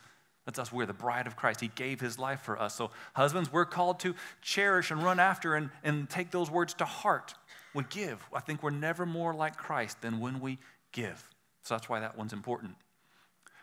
That's 0.45 0.59
us. 0.59 0.73
We're 0.73 0.85
the 0.85 0.93
bride 0.93 1.25
of 1.25 1.35
Christ. 1.35 1.61
He 1.61 1.69
gave 1.69 2.01
his 2.01 2.19
life 2.19 2.41
for 2.41 2.59
us. 2.59 2.75
So, 2.75 2.91
husbands, 3.13 3.51
we're 3.51 3.65
called 3.65 3.99
to 4.01 4.13
cherish 4.41 4.91
and 4.91 5.01
run 5.01 5.19
after 5.19 5.55
and, 5.55 5.69
and 5.83 6.09
take 6.09 6.31
those 6.31 6.51
words 6.51 6.73
to 6.75 6.85
heart. 6.85 7.33
We 7.73 7.83
give. 7.89 8.21
I 8.33 8.41
think 8.41 8.61
we're 8.61 8.71
never 8.71 9.05
more 9.05 9.33
like 9.33 9.55
Christ 9.55 10.01
than 10.01 10.19
when 10.19 10.41
we 10.41 10.59
give. 10.91 11.29
So, 11.63 11.75
that's 11.75 11.87
why 11.87 12.01
that 12.01 12.17
one's 12.17 12.33
important. 12.33 12.75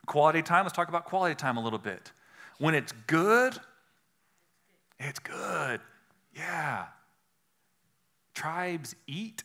Quality 0.06 0.42
time. 0.42 0.64
Let's 0.64 0.74
talk 0.74 0.88
about 0.88 1.04
quality 1.04 1.34
time 1.34 1.58
a 1.58 1.62
little 1.62 1.78
bit. 1.78 2.12
When 2.58 2.74
it's 2.74 2.92
good, 3.06 3.58
it's 4.98 5.18
good. 5.18 5.80
Yeah. 6.34 6.86
Tribes 8.34 8.94
eat 9.06 9.44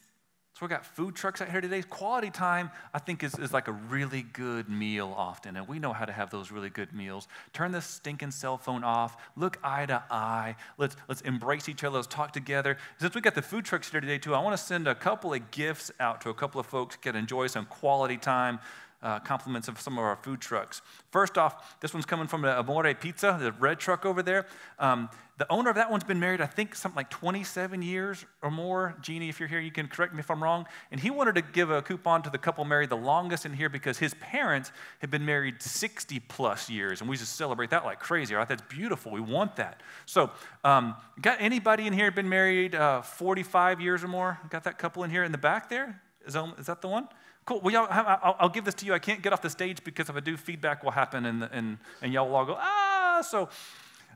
so 0.56 0.66
we 0.66 0.70
got 0.70 0.86
food 0.86 1.16
trucks 1.16 1.42
out 1.42 1.52
here 1.52 1.60
today. 1.60 1.82
Quality 1.82 2.30
time, 2.30 2.72
I 2.94 3.00
think, 3.00 3.26
is, 3.26 3.38
is 3.38 3.52
like 3.52 3.68
a 3.68 3.74
really 3.74 4.22
good 4.22 4.70
meal 4.70 5.14
often. 5.18 5.58
And 5.58 5.68
we 5.68 5.80
know 5.80 5.92
how 5.92 6.06
to 6.06 6.14
have 6.14 6.30
those 6.30 6.50
really 6.50 6.70
good 6.70 6.94
meals. 6.94 7.28
Turn 7.52 7.74
the 7.74 7.82
stinking 7.82 8.32
cell 8.32 8.58
phone 8.58 8.82
off. 8.82 9.18
Look 9.36 9.60
eye 9.66 9.86
to 9.88 10.02
eye. 10.10 10.56
Let's, 10.78 10.96
let's 11.10 11.20
embrace 11.22 11.68
each 11.68 11.84
other. 11.84 11.98
Let's 11.98 12.08
talk 12.08 12.32
together. 12.32 12.78
Since 13.00 13.16
we 13.16 13.20
got 13.20 13.36
the 13.36 13.42
food 13.42 13.66
trucks 13.66 13.92
here 13.92 14.00
today, 14.00 14.18
too, 14.18 14.34
I 14.34 14.40
want 14.40 14.58
to 14.58 14.64
send 14.64 14.88
a 14.88 14.96
couple 14.96 15.34
of 15.34 15.52
gifts 15.52 15.92
out 16.00 16.22
to 16.22 16.30
a 16.30 16.34
couple 16.34 16.62
of 16.62 16.68
folks 16.68 16.98
to 17.02 17.10
enjoy 17.10 17.48
some 17.48 17.66
quality 17.66 18.16
time 18.16 18.60
uh, 19.02 19.20
compliments 19.20 19.68
of 19.68 19.80
some 19.80 19.98
of 19.98 20.04
our 20.04 20.16
food 20.16 20.42
trucks. 20.42 20.82
First 21.12 21.38
off, 21.38 21.80
this 21.80 21.94
one's 21.94 22.06
coming 22.06 22.28
from 22.28 22.42
the 22.42 22.58
Amore 22.58 22.94
Pizza, 22.94 23.38
the 23.40 23.52
red 23.52 23.80
truck 23.80 24.06
over 24.06 24.24
there. 24.24 24.46
Um, 24.80 25.10
the 25.38 25.52
owner 25.52 25.70
of 25.70 25.76
that 25.76 25.92
one's 25.92 26.06
been 26.06 26.20
married, 26.20 26.40
I 26.40 26.46
think, 26.46 26.76
something 26.76 26.96
like 26.96 27.10
27 27.10 27.82
years 27.82 28.26
or 28.42 28.50
more. 28.50 28.96
Jeannie, 29.02 29.28
if 29.28 29.38
you're 29.40 29.50
here, 29.50 29.60
you 29.60 29.72
can 29.72 29.88
correct 29.88 30.14
me 30.14 30.20
if 30.20 30.32
I'm 30.32 30.42
wrong. 30.42 30.66
And 30.92 31.00
he 31.00 31.10
wanted 31.10 31.36
to 31.36 31.42
give 31.42 31.70
a 31.70 31.82
coupon 31.82 32.22
to 32.24 32.30
the 32.30 32.38
couple 32.38 32.64
married 32.64 32.90
the 32.90 32.96
longest 32.96 33.46
in 33.46 33.52
here 33.54 33.68
because 33.68 33.98
his 33.98 34.14
parents 34.16 34.72
had 35.00 35.12
been 35.12 35.26
married 35.26 35.62
60 35.62 36.22
plus 36.22 36.70
years. 36.70 37.02
And 37.02 37.10
we 37.10 37.18
just 37.18 37.36
celebrate 37.36 37.72
that 37.72 37.84
like 37.84 38.00
crazy, 38.00 38.34
right? 38.34 38.48
That's 38.48 38.64
beautiful. 38.70 39.12
We 39.12 39.20
want 39.20 39.58
that. 39.58 39.82
So, 40.06 40.32
um, 40.64 40.96
got 41.22 41.42
anybody 41.42 41.86
in 41.86 41.92
here 41.92 42.10
been 42.12 42.30
married 42.30 42.74
uh, 42.74 43.02
45 43.02 43.82
years 43.82 44.06
or 44.06 44.08
more? 44.08 44.40
Got 44.50 44.64
that 44.64 44.78
couple 44.78 45.04
in 45.04 45.10
here 45.10 45.26
in 45.26 45.34
the 45.34 45.38
back 45.38 45.70
there? 45.70 46.02
Is 46.26 46.36
is 46.58 46.66
that 46.68 46.82
the 46.82 46.88
one? 46.88 47.10
Cool. 47.46 47.62
Well, 47.62 47.74
y'all, 47.74 47.88
I'll, 47.92 48.36
I'll, 48.40 48.50
give 48.50 48.66
this 48.66 48.74
to 48.76 48.88
you. 48.88 48.94
I 48.94 49.00
can't 49.00 49.22
get 49.22 49.32
off 49.32 49.44
the 49.44 49.52
stage 49.52 49.84
because 49.84 50.10
if 50.10 50.16
I 50.16 50.20
do, 50.20 50.36
feedback 50.36 50.84
will 50.84 50.92
happen, 50.92 51.28
and, 51.28 51.48
and, 51.52 51.78
and 52.02 52.12
y'all 52.12 52.28
will 52.28 52.36
all 52.36 52.46
go, 52.46 52.58
ah. 52.58 53.22
So 53.22 53.50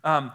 um, 0.04 0.32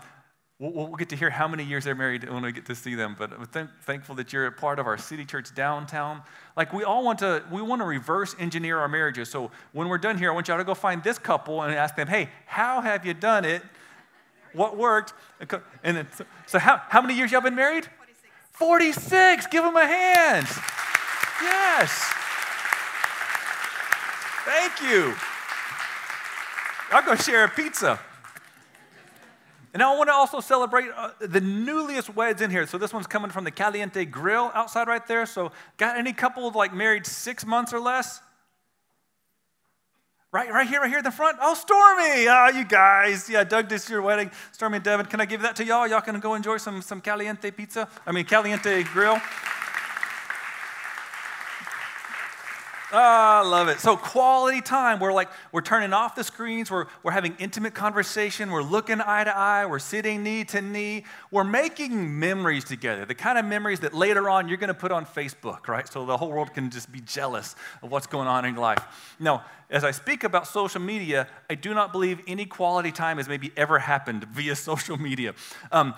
we'll, 0.61 0.71
we'll, 0.71 0.95
get 0.95 1.09
to 1.09 1.17
hear 1.17 1.29
how 1.29 1.49
many 1.49 1.65
years 1.65 1.83
they're 1.85 1.97
married 1.97 2.31
when 2.31 2.45
we 2.45 2.53
get 2.53 2.67
to 2.67 2.75
see 2.77 2.95
them. 2.95 3.17
But 3.19 3.33
I'm 3.33 3.47
th- 3.47 3.67
thankful 3.83 4.15
that 4.15 4.33
you're 4.33 4.47
a 4.47 4.53
part 4.53 4.79
of 4.79 4.87
our 4.87 4.97
city 4.97 5.25
church 5.25 5.53
downtown. 5.57 6.23
Like 6.57 6.73
we 6.73 6.85
all 6.85 7.05
want 7.05 7.19
to, 7.19 7.43
we 7.51 7.63
want 7.63 7.83
to 7.83 7.87
reverse 7.87 8.37
engineer 8.39 8.79
our 8.79 8.89
marriages. 8.89 9.29
So 9.29 9.51
when 9.73 9.89
we're 9.89 9.99
done 9.99 10.17
here, 10.17 10.31
I 10.31 10.35
want 10.35 10.47
y'all 10.47 10.59
to 10.59 10.65
go 10.65 10.75
find 10.75 11.03
this 11.03 11.19
couple 11.19 11.63
and 11.63 11.75
ask 11.75 11.97
them, 11.97 12.07
hey, 12.07 12.29
how 12.47 12.81
have 12.81 13.05
you 13.05 13.13
done 13.13 13.45
it? 13.45 13.63
What 14.53 14.77
worked? 14.77 15.15
And 15.83 15.97
then, 15.97 16.07
so, 16.15 16.25
so 16.47 16.59
how, 16.61 16.81
how 16.89 17.03
many 17.03 17.15
years 17.15 17.33
y'all 17.33 17.41
been 17.41 17.57
married? 17.57 17.89
46. 18.53 19.49
Give 19.49 19.65
them 19.65 19.77
a 19.77 19.85
hand. 19.85 20.47
Yes. 21.43 22.24
Thank 24.45 24.83
you. 24.83 25.15
Going 26.91 27.19
to 27.19 27.23
share 27.23 27.45
a 27.45 27.49
pizza. 27.49 27.99
And 29.73 29.83
I 29.83 29.97
want 29.97 30.09
to 30.09 30.15
also 30.15 30.41
celebrate 30.41 30.89
uh, 30.97 31.11
the 31.21 31.41
newliest 31.41 32.15
weds 32.15 32.41
in 32.41 32.51
here. 32.51 32.67
So 32.67 32.79
this 32.79 32.93
one's 32.93 33.09
coming 33.09 33.31
from 33.31 33.45
the 33.45 33.51
Caliente 33.51 34.05
Grill 34.05 34.53
outside 34.55 34.87
right 34.87 35.05
there. 35.07 35.27
So 35.27 35.51
got 35.77 35.99
any 35.99 36.13
couple 36.13 36.51
like 36.53 36.73
married 36.73 37.07
six 37.07 37.45
months 37.45 37.73
or 37.73 37.81
less? 37.81 38.21
Right, 40.31 40.51
right 40.51 40.69
here, 40.69 40.81
right 40.81 40.89
here 40.89 40.99
in 40.99 41.05
the 41.05 41.11
front. 41.11 41.39
Oh, 41.41 41.55
Stormy! 41.55 42.29
Oh, 42.29 42.51
you 42.55 42.65
guys. 42.65 43.29
Yeah, 43.29 43.45
Doug, 43.45 43.69
this 43.69 43.85
is 43.85 43.91
your 43.91 44.03
wedding. 44.03 44.31
Stormy 44.53 44.77
and 44.77 44.85
Devin, 44.85 45.07
can 45.07 45.21
I 45.21 45.27
give 45.27 45.43
that 45.43 45.57
to 45.57 45.65
y'all? 45.65 45.87
Y'all 45.87 46.01
can 46.01 46.19
go 46.21 46.35
enjoy 46.35 46.57
some, 46.57 46.83
some 46.83 47.01
Caliente 47.01 47.51
pizza? 47.51 47.89
I 48.07 48.13
mean, 48.13 48.25
Caliente 48.25 48.83
Grill. 48.85 49.17
Oh, 49.17 49.23
I 52.97 53.43
love 53.43 53.69
it. 53.69 53.81
So 53.81 53.97
quality 53.97 54.61
time. 54.61 55.01
We're 55.01 55.13
like, 55.13 55.29
we're 55.53 55.63
turning 55.63 55.93
off 55.93 56.15
the 56.15 56.25
screens. 56.25 56.71
We're, 56.71 56.87
we're 57.03 57.13
having 57.13 57.35
intimate 57.39 57.75
conversation. 57.75 58.51
We're 58.51 58.63
looking 58.63 59.01
eye 59.01 59.25
to 59.25 59.37
eye. 59.37 59.67
We're 59.67 59.79
sitting 59.79 60.23
knee 60.23 60.45
to 60.45 60.61
knee. 60.61 61.05
We're 61.31 61.45
making 61.45 62.19
memories 62.19 62.65
together. 62.65 63.05
The 63.05 63.15
kind 63.15 63.39
of 63.39 63.45
memories 63.45 63.81
that 63.81 63.95
later 63.95 64.31
on 64.31 64.49
you're 64.49 64.59
going 64.59 64.69
to 64.69 64.75
put 64.75 64.93
on 64.93 65.07
Facebook, 65.07 65.69
right? 65.69 65.91
So 65.91 66.07
the 66.07 66.17
whole 66.17 66.31
world 66.31 66.55
can 66.55 66.71
just 66.71 66.93
be 66.93 67.01
jealous 67.01 67.57
of 67.83 67.91
what's 67.91 68.07
going 68.07 68.29
on 68.29 68.45
in 68.45 68.55
your 68.55 68.63
life. 68.63 69.15
Now, 69.19 69.45
as 69.71 69.83
I 69.83 69.91
speak 69.91 70.25
about 70.25 70.47
social 70.47 70.81
media, 70.81 71.27
I 71.51 71.57
do 71.57 71.75
not 71.75 71.91
believe 71.91 72.21
any 72.27 72.47
quality 72.47 72.93
time 72.93 73.17
has 73.17 73.29
maybe 73.29 73.51
ever 73.57 73.79
happened 73.79 74.25
via 74.33 74.55
social 74.55 74.97
media. 74.97 75.35
Um, 75.73 75.95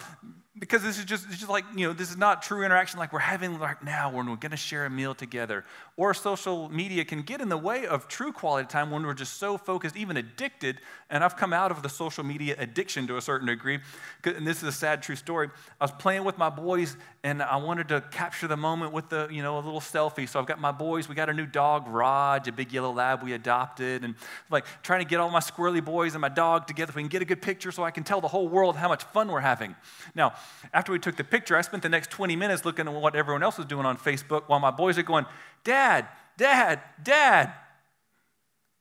because 0.58 0.82
this 0.82 0.98
is 0.98 1.04
just, 1.04 1.28
just 1.30 1.50
like, 1.50 1.64
you 1.74 1.86
know, 1.86 1.92
this 1.92 2.10
is 2.10 2.16
not 2.16 2.42
true 2.42 2.64
interaction 2.64 2.98
like 2.98 3.12
we're 3.12 3.18
having 3.18 3.58
right 3.58 3.82
now 3.84 4.10
when 4.10 4.26
we're 4.28 4.36
going 4.36 4.52
to 4.52 4.56
share 4.56 4.86
a 4.86 4.90
meal 4.90 5.14
together. 5.14 5.64
Or 5.98 6.14
social 6.14 6.70
media 6.70 7.04
can 7.04 7.22
get 7.22 7.42
in 7.42 7.50
the 7.50 7.58
way 7.58 7.86
of 7.86 8.08
true 8.08 8.32
quality 8.32 8.66
time 8.66 8.90
when 8.90 9.04
we're 9.04 9.12
just 9.12 9.34
so 9.34 9.58
focused, 9.58 9.96
even 9.96 10.16
addicted. 10.16 10.80
And 11.10 11.22
I've 11.22 11.36
come 11.36 11.52
out 11.52 11.70
of 11.70 11.82
the 11.82 11.90
social 11.90 12.24
media 12.24 12.54
addiction 12.58 13.06
to 13.08 13.18
a 13.18 13.20
certain 13.20 13.48
degree. 13.48 13.80
And 14.24 14.46
this 14.46 14.58
is 14.58 14.64
a 14.64 14.72
sad, 14.72 15.02
true 15.02 15.16
story. 15.16 15.50
I 15.78 15.84
was 15.84 15.92
playing 15.92 16.24
with 16.24 16.38
my 16.38 16.48
boys 16.48 16.96
and 17.22 17.42
I 17.42 17.56
wanted 17.56 17.88
to 17.88 18.00
capture 18.10 18.48
the 18.48 18.56
moment 18.56 18.92
with 18.92 19.10
the, 19.10 19.28
you 19.30 19.42
know, 19.42 19.58
a 19.58 19.60
little 19.60 19.80
selfie. 19.80 20.26
So 20.26 20.40
I've 20.40 20.46
got 20.46 20.58
my 20.58 20.72
boys, 20.72 21.06
we 21.06 21.14
got 21.14 21.28
a 21.28 21.34
new 21.34 21.46
dog, 21.46 21.86
Raj, 21.86 22.48
a 22.48 22.52
big 22.52 22.72
yellow 22.72 22.92
lab 22.92 23.22
we 23.22 23.34
adopted. 23.34 24.04
And 24.04 24.14
like 24.50 24.64
trying 24.82 25.00
to 25.00 25.08
get 25.08 25.20
all 25.20 25.28
my 25.28 25.40
squirrely 25.40 25.84
boys 25.84 26.14
and 26.14 26.22
my 26.22 26.30
dog 26.30 26.66
together 26.66 26.92
so 26.92 26.96
we 26.96 27.02
can 27.02 27.08
get 27.08 27.20
a 27.20 27.26
good 27.26 27.42
picture 27.42 27.70
so 27.72 27.84
I 27.84 27.90
can 27.90 28.04
tell 28.04 28.22
the 28.22 28.28
whole 28.28 28.48
world 28.48 28.76
how 28.76 28.88
much 28.88 29.04
fun 29.04 29.28
we're 29.28 29.40
having. 29.40 29.76
Now, 30.14 30.34
after 30.72 30.92
we 30.92 30.98
took 30.98 31.16
the 31.16 31.24
picture, 31.24 31.56
I 31.56 31.62
spent 31.62 31.82
the 31.82 31.88
next 31.88 32.11
20 32.11 32.37
minutes 32.37 32.64
looking 32.64 32.87
at 32.87 32.94
what 32.94 33.14
everyone 33.14 33.42
else 33.42 33.59
was 33.59 33.66
doing 33.66 33.87
on 33.87 33.96
Facebook 33.96 34.44
while 34.46 34.61
my 34.61 34.70
boys 34.70 34.98
are 34.98 35.02
going, 35.02 35.26
Dad, 35.64 36.06
Dad, 36.37 36.80
Dad. 37.02 37.52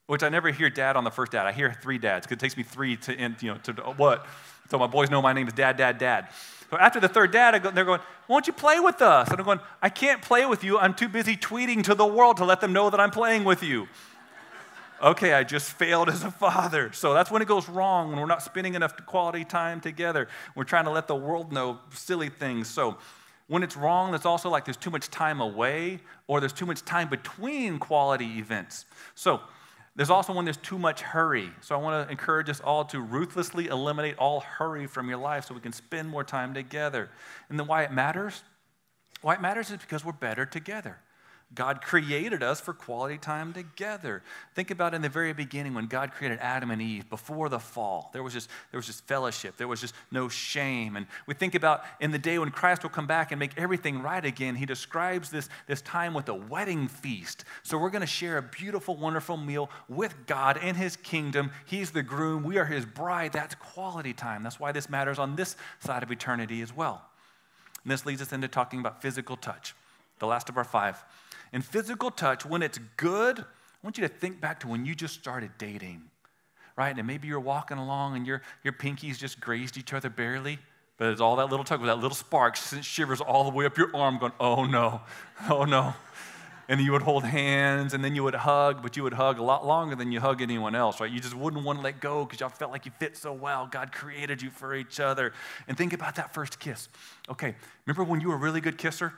Which 0.08 0.22
I 0.22 0.30
never 0.30 0.52
hear 0.52 0.70
dad 0.70 0.96
on 0.96 1.04
the 1.04 1.10
first 1.10 1.32
dad. 1.32 1.48
I 1.48 1.52
hear 1.52 1.74
three 1.82 1.98
dads 1.98 2.28
because 2.28 2.36
it 2.36 2.40
takes 2.40 2.56
me 2.56 2.62
three 2.62 2.96
to 2.98 3.36
you 3.42 3.54
know, 3.54 3.58
to 3.58 3.74
what? 3.98 4.28
So 4.70 4.78
my 4.78 4.86
boys 4.86 5.10
know 5.10 5.20
my 5.20 5.34
name 5.34 5.48
is 5.48 5.54
Dad, 5.54 5.78
Dad, 5.78 5.98
Dad. 5.98 6.28
So 6.70 6.78
after 6.78 7.00
the 7.00 7.08
third 7.08 7.32
dad, 7.32 7.62
go, 7.64 7.72
they're 7.72 7.86
going, 7.86 8.02
Won't 8.28 8.46
you 8.46 8.54
play 8.54 8.80
with 8.80 9.02
us? 9.02 9.30
And 9.30 9.40
I'm 9.40 9.46
going, 9.46 9.60
I 9.82 9.90
can't 9.90 10.22
play 10.22 10.46
with 10.46 10.64
you. 10.64 10.78
I'm 10.78 10.94
too 10.94 11.08
busy 11.08 11.36
tweeting 11.36 11.84
to 11.86 11.96
the 11.96 12.06
world 12.06 12.38
to 12.38 12.46
let 12.46 12.62
them 12.62 12.72
know 12.74 12.90
that 12.92 13.00
I'm 13.00 13.12
playing 13.12 13.46
with 13.46 13.64
you 13.64 13.88
okay, 15.02 15.34
I 15.34 15.44
just 15.44 15.72
failed 15.72 16.10
as 16.10 16.24
a 16.24 16.32
father. 16.32 16.92
So 16.94 17.14
that's 17.14 17.32
when 17.32 17.42
it 17.42 17.48
goes 17.48 17.68
wrong, 17.70 18.10
when 18.10 18.20
we're 18.20 18.26
not 18.26 18.42
spending 18.42 18.76
enough 18.76 18.94
quality 19.06 19.44
time 19.44 19.82
together. 19.82 20.28
We're 20.56 20.64
trying 20.64 20.86
to 20.86 20.92
let 20.92 21.08
the 21.08 21.16
world 21.16 21.52
know 21.52 21.80
silly 21.92 22.30
things. 22.30 22.68
So 22.68 22.98
when 23.48 23.64
it's 23.64 23.78
wrong, 23.78 24.14
it's 24.14 24.26
also 24.26 24.50
like 24.50 24.66
there's 24.66 24.78
too 24.78 24.90
much 24.90 25.10
time 25.10 25.42
away 25.42 26.00
or 26.28 26.40
there's 26.40 26.54
too 26.54 26.66
much 26.66 26.84
time 26.84 27.10
between 27.10 27.78
quality 27.80 28.38
events. 28.38 28.86
So 29.14 29.42
there's 29.96 30.10
also 30.10 30.34
when 30.34 30.46
there's 30.46 30.58
too 30.58 30.80
much 30.80 31.02
hurry. 31.02 31.52
So 31.62 31.76
I 31.76 31.78
want 31.78 32.06
to 32.06 32.12
encourage 32.12 32.50
us 32.50 32.60
all 32.60 32.84
to 32.86 33.00
ruthlessly 33.00 33.68
eliminate 33.68 34.18
all 34.18 34.42
hurry 34.42 34.88
from 34.88 35.08
your 35.08 35.20
life 35.20 35.46
so 35.46 35.54
we 35.54 35.62
can 35.62 35.74
spend 35.74 36.10
more 36.10 36.24
time 36.24 36.54
together. 36.54 37.10
And 37.50 37.60
then 37.60 37.68
why 37.68 37.84
it 37.84 37.92
matters? 37.92 38.44
Why 39.22 39.36
it 39.36 39.42
matters 39.42 39.72
is 39.72 39.78
because 39.78 40.04
we're 40.04 40.12
better 40.12 40.46
together. 40.46 40.98
God 41.56 41.82
created 41.82 42.44
us 42.44 42.60
for 42.60 42.74
quality 42.74 43.18
time 43.18 43.54
together. 43.54 44.22
Think 44.54 44.72
about 44.72 44.94
in 44.94 45.02
the 45.02 45.10
very 45.10 45.34
beginning 45.34 45.74
when 45.74 45.88
God 45.88 46.12
created 46.12 46.40
Adam 46.42 46.70
and 46.70 46.82
Eve 46.82 47.10
before 47.10 47.50
the 47.50 47.60
fall. 47.60 48.10
There 48.14 48.22
was 48.22 48.34
just 48.34 48.50
there 48.72 48.78
was 48.78 48.86
just 48.86 49.06
fellowship. 49.06 49.56
There 49.58 49.68
was 49.68 49.82
just 49.82 49.96
no 50.12 50.28
shame. 50.28 50.96
And 50.96 51.08
we 51.26 51.34
think 51.34 51.56
about 51.56 51.84
in 52.00 52.12
the 52.12 52.20
day 52.20 52.38
when 52.38 52.52
Christ 52.52 52.84
will 52.84 52.90
come 52.90 53.08
back 53.08 53.32
and 53.32 53.40
make 53.40 53.58
everything 53.58 54.02
right 54.02 54.24
again. 54.24 54.56
He 54.56 54.66
describes 54.66 55.30
this, 55.30 55.50
this 55.68 55.82
time 55.82 56.14
with 56.14 56.28
a 56.30 56.34
wedding 56.34 56.88
feast. 56.88 57.46
So 57.64 57.78
we're 57.78 57.90
going 57.90 58.02
to 58.02 58.08
share 58.08 58.38
a 58.38 58.42
beautiful, 58.44 58.96
wonderful 58.96 59.38
meal 59.38 59.70
with 59.88 60.14
God 60.28 60.58
in 60.58 60.76
his 60.76 60.98
kingdom. 60.98 61.52
He's 61.66 61.92
the 61.92 62.04
groom. 62.04 62.44
We 62.44 62.58
are 62.58 62.66
his 62.66 62.86
bride. 62.86 63.32
That's 63.32 63.56
quality 63.56 64.14
time. 64.14 64.44
That's 64.44 64.60
why 64.60 64.72
this 64.72 64.90
matters 64.90 65.20
on 65.20 65.36
this 65.36 65.56
side 65.80 66.04
of 66.04 66.12
eternity 66.12 66.62
as 66.62 66.76
well. 66.76 67.02
And 67.84 67.92
this 67.92 68.06
leads 68.06 68.22
us 68.22 68.34
into 68.34 68.48
talking 68.48 68.80
about 68.80 69.02
physical 69.02 69.38
touch, 69.38 69.76
the 70.20 70.28
last 70.28 70.50
of 70.50 70.58
our 70.58 70.64
five. 70.64 71.04
And 71.54 71.64
physical 71.64 72.12
touch, 72.12 72.46
when 72.46 72.62
it's 72.62 72.80
good, 72.98 73.40
I 73.40 73.44
want 73.84 73.98
you 73.98 74.08
to 74.08 74.14
think 74.14 74.42
back 74.42 74.60
to 74.62 74.68
when 74.68 74.86
you 74.86 74.96
just 74.96 75.14
started 75.14 75.52
dating, 75.58 76.04
right? 76.76 76.98
And 76.98 77.06
maybe 77.06 77.28
you're 77.28 77.40
walking 77.40 77.78
along 77.78 78.16
and 78.16 78.26
your, 78.26 78.42
your 78.64 78.74
pinkies 78.74 79.18
just 79.18 79.40
grazed 79.40 79.78
each 79.78 79.94
other 79.94 80.10
barely, 80.10 80.60
but 80.98 81.10
it's 81.10 81.22
all 81.22 81.36
that 81.36 81.50
little 81.50 81.64
tug 81.64 81.82
with 81.82 81.90
that 81.90 82.00
little 82.00 82.16
spark 82.16 82.56
shivers 82.56 83.22
all 83.22 83.44
the 83.44 83.56
way 83.56 83.66
up 83.66 83.78
your 83.78 83.96
arm, 83.96 84.18
going, 84.18 84.32
oh 84.40 84.66
no, 84.66 85.02
oh 85.50 85.66
no. 85.66 85.94
And 86.68 86.82
you 86.82 86.94
would 86.94 87.04
hold 87.04 87.24
hands 87.24 87.94
and 87.94 88.04
then 88.04 88.16
you 88.16 88.24
would 88.24 88.34
hug, 88.34 88.82
but 88.82 88.98
you 88.98 89.04
would 89.04 89.14
hug 89.14 89.38
a 89.38 89.44
lot 89.44 89.68
longer 89.68 89.96
than 89.96 90.12
you 90.12 90.20
hug 90.20 90.42
anyone 90.42 90.74
else, 90.74 91.00
right? 91.00 91.12
You 91.12 91.20
just 91.20 91.36
wouldn't 91.36 91.64
want 91.64 91.78
to 91.78 91.84
let 91.84 92.00
go 92.00 92.26
because 92.26 92.40
y'all 92.40 92.50
felt 92.50 92.72
like 92.72 92.88
you 92.88 92.92
fit 93.00 93.16
so 93.16 93.34
well. 93.34 93.68
God 93.68 93.92
created 93.92 94.42
you 94.42 94.50
for 94.50 94.74
each 94.74 95.00
other. 95.00 95.32
And 95.68 95.78
think 95.78 95.94
about 95.94 96.16
that 96.16 96.34
first 96.34 96.60
kiss. 96.60 96.90
Okay, 97.30 97.54
remember 97.86 98.04
when 98.04 98.20
you 98.20 98.30
were 98.30 98.36
a 98.36 98.40
really 98.40 98.62
good 98.62 98.80
kisser? 98.80 99.14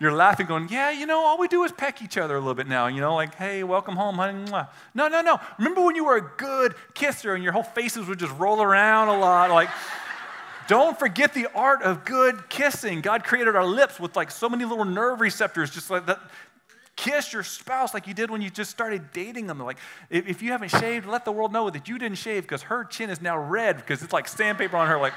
You're 0.00 0.12
laughing, 0.12 0.46
going, 0.46 0.68
Yeah, 0.68 0.90
you 0.90 1.06
know, 1.06 1.24
all 1.24 1.38
we 1.38 1.48
do 1.48 1.64
is 1.64 1.72
peck 1.72 2.02
each 2.02 2.16
other 2.16 2.36
a 2.36 2.38
little 2.38 2.54
bit 2.54 2.66
now, 2.66 2.86
you 2.86 3.00
know, 3.00 3.14
like, 3.14 3.34
Hey, 3.34 3.64
welcome 3.64 3.96
home, 3.96 4.16
honey. 4.16 4.50
No, 4.94 5.08
no, 5.08 5.20
no. 5.20 5.40
Remember 5.58 5.82
when 5.82 5.96
you 5.96 6.04
were 6.04 6.16
a 6.16 6.30
good 6.36 6.74
kisser 6.94 7.34
and 7.34 7.42
your 7.42 7.52
whole 7.52 7.62
faces 7.62 8.06
would 8.06 8.18
just 8.18 8.36
roll 8.38 8.62
around 8.62 9.08
a 9.08 9.18
lot? 9.18 9.50
Like, 9.50 9.70
don't 10.68 10.98
forget 10.98 11.34
the 11.34 11.48
art 11.54 11.82
of 11.82 12.04
good 12.04 12.48
kissing. 12.48 13.00
God 13.00 13.24
created 13.24 13.56
our 13.56 13.66
lips 13.66 14.00
with 14.00 14.16
like 14.16 14.30
so 14.30 14.48
many 14.48 14.64
little 14.64 14.84
nerve 14.84 15.20
receptors, 15.20 15.70
just 15.70 15.90
like 15.90 16.06
that. 16.06 16.20
Kiss 16.96 17.32
your 17.32 17.42
spouse 17.42 17.92
like 17.92 18.06
you 18.06 18.14
did 18.14 18.30
when 18.30 18.40
you 18.40 18.48
just 18.48 18.70
started 18.70 19.12
dating 19.12 19.48
them. 19.48 19.58
Like, 19.58 19.78
if 20.10 20.42
you 20.42 20.52
haven't 20.52 20.68
shaved, 20.68 21.06
let 21.06 21.24
the 21.24 21.32
world 21.32 21.52
know 21.52 21.68
that 21.68 21.88
you 21.88 21.98
didn't 21.98 22.18
shave 22.18 22.42
because 22.42 22.62
her 22.62 22.84
chin 22.84 23.10
is 23.10 23.20
now 23.20 23.36
red 23.36 23.78
because 23.78 24.02
it's 24.02 24.12
like 24.12 24.28
sandpaper 24.28 24.76
on 24.76 24.86
her. 24.86 24.96
Like, 24.98 25.12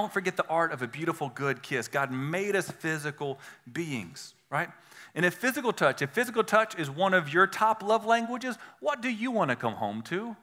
don't 0.00 0.12
forget 0.12 0.36
the 0.36 0.46
art 0.48 0.72
of 0.72 0.82
a 0.82 0.88
beautiful, 0.88 1.28
good 1.28 1.62
kiss. 1.62 1.88
God 1.88 2.10
made 2.10 2.56
us 2.56 2.70
physical 2.70 3.38
beings, 3.72 4.34
right? 4.50 4.68
And 5.14 5.24
if 5.24 5.34
physical 5.34 5.72
touch, 5.72 6.02
if 6.02 6.10
physical 6.10 6.42
touch 6.42 6.78
is 6.78 6.90
one 6.90 7.14
of 7.14 7.32
your 7.32 7.46
top 7.46 7.82
love 7.82 8.04
languages, 8.04 8.56
what 8.80 9.00
do 9.00 9.08
you 9.08 9.30
want 9.30 9.50
to 9.50 9.56
come 9.56 9.74
home 9.74 10.02
to? 10.02 10.36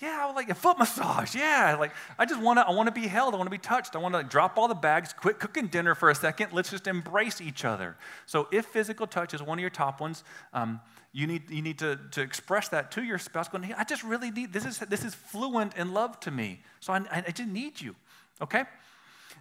Yeah, 0.00 0.20
I 0.22 0.26
would 0.26 0.34
like 0.34 0.48
a 0.48 0.54
foot 0.54 0.78
massage. 0.78 1.34
Yeah, 1.34 1.76
like 1.78 1.92
I 2.18 2.24
just 2.24 2.40
want 2.40 2.58
to. 2.58 2.66
I 2.66 2.70
want 2.70 2.86
to 2.86 3.00
be 3.00 3.06
held. 3.06 3.34
I 3.34 3.36
want 3.36 3.46
to 3.46 3.50
be 3.50 3.58
touched. 3.58 3.94
I 3.94 3.98
want 3.98 4.14
to 4.14 4.22
drop 4.22 4.56
all 4.56 4.66
the 4.66 4.74
bags, 4.74 5.12
quit 5.12 5.38
cooking 5.38 5.66
dinner 5.66 5.94
for 5.94 6.08
a 6.08 6.14
second. 6.14 6.52
Let's 6.52 6.70
just 6.70 6.86
embrace 6.86 7.40
each 7.40 7.66
other. 7.66 7.96
So, 8.24 8.48
if 8.50 8.64
physical 8.66 9.06
touch 9.06 9.34
is 9.34 9.42
one 9.42 9.58
of 9.58 9.60
your 9.60 9.70
top 9.70 10.00
ones, 10.00 10.24
um, 10.54 10.80
you 11.12 11.26
need 11.26 11.50
you 11.50 11.60
need 11.60 11.78
to, 11.80 11.98
to 12.12 12.22
express 12.22 12.68
that 12.68 12.90
to 12.92 13.02
your 13.02 13.18
spouse. 13.18 13.48
Going, 13.48 13.64
hey, 13.64 13.74
I 13.76 13.84
just 13.84 14.02
really 14.02 14.30
need 14.30 14.54
this. 14.54 14.64
Is 14.64 14.78
this 14.78 15.04
is 15.04 15.14
fluent 15.14 15.76
in 15.76 15.92
love 15.92 16.18
to 16.20 16.30
me. 16.30 16.62
So 16.80 16.94
I, 16.94 17.04
I 17.10 17.30
just 17.30 17.48
need 17.48 17.78
you. 17.78 17.94
Okay. 18.40 18.64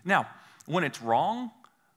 Now, 0.03 0.27
when 0.65 0.83
it's 0.83 1.01
wrong, 1.01 1.51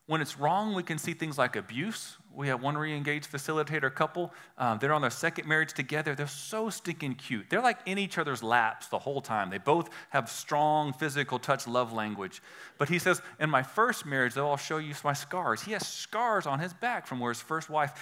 when 0.06 0.20
it's 0.20 0.38
wrong, 0.38 0.74
we 0.74 0.82
can 0.82 0.98
see 0.98 1.14
things 1.14 1.38
like 1.38 1.54
abuse. 1.54 2.16
We 2.34 2.48
have 2.48 2.62
one 2.62 2.76
re-engaged 2.76 3.30
facilitator 3.30 3.94
couple. 3.94 4.32
Um, 4.58 4.78
they're 4.78 4.92
on 4.92 5.02
their 5.02 5.10
second 5.10 5.46
marriage 5.46 5.74
together. 5.74 6.14
They're 6.14 6.26
so 6.26 6.70
stinking 6.70 7.16
cute. 7.16 7.48
They're 7.50 7.62
like 7.62 7.78
in 7.86 7.98
each 7.98 8.18
other's 8.18 8.42
laps 8.42 8.88
the 8.88 8.98
whole 8.98 9.20
time. 9.20 9.50
They 9.50 9.58
both 9.58 9.90
have 10.10 10.28
strong 10.28 10.92
physical 10.92 11.38
touch 11.38 11.68
love 11.68 11.92
language. 11.92 12.42
But 12.78 12.88
he 12.88 12.98
says, 12.98 13.22
in 13.38 13.48
my 13.48 13.62
first 13.62 14.04
marriage, 14.04 14.34
though, 14.34 14.48
I'll 14.50 14.56
show 14.56 14.78
you 14.78 14.94
my 15.04 15.12
scars. 15.12 15.62
He 15.62 15.72
has 15.72 15.86
scars 15.86 16.46
on 16.46 16.58
his 16.58 16.72
back 16.72 17.06
from 17.06 17.20
where 17.20 17.30
his 17.30 17.40
first 17.40 17.70
wife 17.70 17.92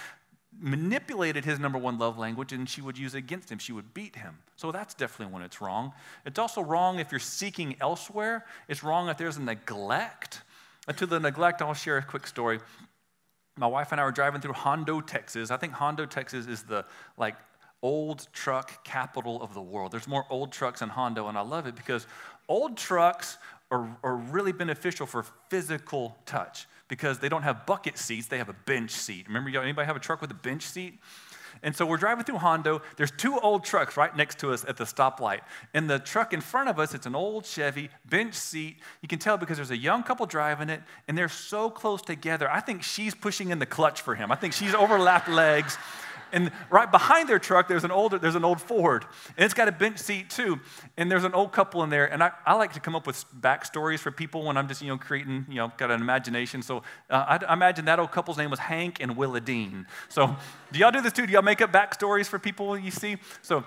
manipulated 0.59 1.45
his 1.45 1.59
number 1.59 1.77
one 1.77 1.97
love 1.97 2.17
language 2.17 2.51
and 2.51 2.67
she 2.67 2.81
would 2.81 2.97
use 2.97 3.15
it 3.15 3.19
against 3.19 3.51
him. 3.51 3.59
She 3.59 3.71
would 3.73 3.93
beat 3.93 4.15
him. 4.15 4.37
So 4.55 4.71
that's 4.71 4.93
definitely 4.93 5.33
when 5.33 5.43
it's 5.43 5.61
wrong. 5.61 5.93
It's 6.25 6.39
also 6.39 6.61
wrong 6.61 6.99
if 6.99 7.11
you're 7.11 7.19
seeking 7.19 7.75
elsewhere. 7.79 8.45
It's 8.67 8.83
wrong 8.83 9.07
if 9.09 9.17
there's 9.17 9.37
a 9.37 9.41
neglect 9.41 10.41
and 10.87 10.97
to 10.97 11.05
the 11.05 11.19
neglect, 11.19 11.61
I'll 11.61 11.73
share 11.73 11.97
a 11.97 12.03
quick 12.03 12.27
story. 12.27 12.59
My 13.57 13.67
wife 13.67 13.91
and 13.91 14.01
I 14.01 14.03
were 14.03 14.11
driving 14.11 14.41
through 14.41 14.53
Hondo, 14.53 15.01
Texas. 15.01 15.51
I 15.51 15.57
think 15.57 15.73
Hondo, 15.73 16.05
Texas 16.05 16.47
is 16.47 16.63
the 16.63 16.85
like 17.17 17.35
old 17.83 18.27
truck 18.33 18.83
capital 18.83 19.41
of 19.41 19.53
the 19.53 19.61
world. 19.61 19.91
There's 19.91 20.07
more 20.07 20.25
old 20.29 20.51
trucks 20.51 20.81
in 20.81 20.89
Hondo, 20.89 21.27
and 21.27 21.37
I 21.37 21.41
love 21.41 21.67
it 21.67 21.75
because 21.75 22.07
old 22.47 22.77
trucks 22.77 23.37
are, 23.69 23.97
are 24.03 24.15
really 24.15 24.51
beneficial 24.51 25.05
for 25.05 25.25
physical 25.49 26.17
touch 26.25 26.67
because 26.87 27.19
they 27.19 27.29
don't 27.29 27.43
have 27.43 27.65
bucket 27.65 27.97
seats, 27.97 28.27
they 28.27 28.37
have 28.37 28.49
a 28.49 28.55
bench 28.65 28.91
seat. 28.91 29.27
Remember, 29.27 29.49
anybody 29.61 29.85
have 29.85 29.95
a 29.95 29.99
truck 29.99 30.21
with 30.21 30.31
a 30.31 30.35
bench 30.35 30.63
seat? 30.63 30.99
And 31.63 31.75
so 31.75 31.85
we're 31.85 31.97
driving 31.97 32.23
through 32.23 32.37
Hondo. 32.37 32.81
There's 32.97 33.11
two 33.11 33.39
old 33.39 33.63
trucks 33.63 33.97
right 33.97 34.15
next 34.15 34.39
to 34.39 34.51
us 34.51 34.65
at 34.67 34.77
the 34.77 34.83
stoplight. 34.83 35.41
And 35.73 35.89
the 35.89 35.99
truck 35.99 36.33
in 36.33 36.41
front 36.41 36.69
of 36.69 36.79
us, 36.79 36.93
it's 36.93 37.05
an 37.05 37.15
old 37.15 37.45
Chevy, 37.45 37.89
bench 38.05 38.33
seat. 38.33 38.77
You 39.01 39.07
can 39.07 39.19
tell 39.19 39.37
because 39.37 39.57
there's 39.57 39.71
a 39.71 39.77
young 39.77 40.03
couple 40.03 40.25
driving 40.25 40.69
it, 40.69 40.81
and 41.07 41.17
they're 41.17 41.29
so 41.29 41.69
close 41.69 42.01
together. 42.01 42.49
I 42.49 42.59
think 42.59 42.83
she's 42.83 43.15
pushing 43.15 43.49
in 43.49 43.59
the 43.59 43.65
clutch 43.65 44.01
for 44.01 44.15
him. 44.15 44.31
I 44.31 44.35
think 44.35 44.53
she's 44.53 44.73
overlapped 44.73 45.29
legs. 45.29 45.77
And 46.33 46.51
right 46.69 46.89
behind 46.89 47.29
their 47.29 47.39
truck, 47.39 47.67
there's 47.67 47.83
an 47.83 47.91
older, 47.91 48.17
there's 48.17 48.35
an 48.35 48.45
old 48.45 48.61
Ford, 48.61 49.05
and 49.37 49.45
it's 49.45 49.53
got 49.53 49.67
a 49.67 49.71
bench 49.71 49.99
seat 49.99 50.29
too. 50.29 50.59
And 50.97 51.11
there's 51.11 51.23
an 51.23 51.33
old 51.33 51.51
couple 51.51 51.83
in 51.83 51.89
there. 51.89 52.11
And 52.11 52.23
I, 52.23 52.31
I 52.45 52.55
like 52.55 52.73
to 52.73 52.79
come 52.79 52.95
up 52.95 53.07
with 53.07 53.23
backstories 53.39 53.99
for 53.99 54.11
people 54.11 54.43
when 54.43 54.57
I'm 54.57 54.67
just 54.67 54.81
you 54.81 54.89
know 54.89 54.97
creating, 54.97 55.45
you 55.49 55.55
know, 55.55 55.71
got 55.77 55.91
an 55.91 56.01
imagination. 56.01 56.61
So 56.61 56.77
uh, 57.09 57.37
I, 57.39 57.39
I, 57.45 57.53
imagine 57.53 57.85
that 57.85 57.99
old 57.99 58.11
couple's 58.11 58.37
name 58.37 58.49
was 58.49 58.59
Hank 58.59 58.97
and 58.99 59.15
Willa 59.15 59.41
Dean. 59.41 59.85
So 60.09 60.35
do 60.71 60.79
y'all 60.79 60.91
do 60.91 61.01
this 61.01 61.13
too? 61.13 61.25
Do 61.25 61.33
y'all 61.33 61.41
make 61.41 61.61
up 61.61 61.71
backstories 61.71 62.27
for 62.27 62.39
people 62.39 62.77
you 62.77 62.91
see? 62.91 63.17
So 63.41 63.63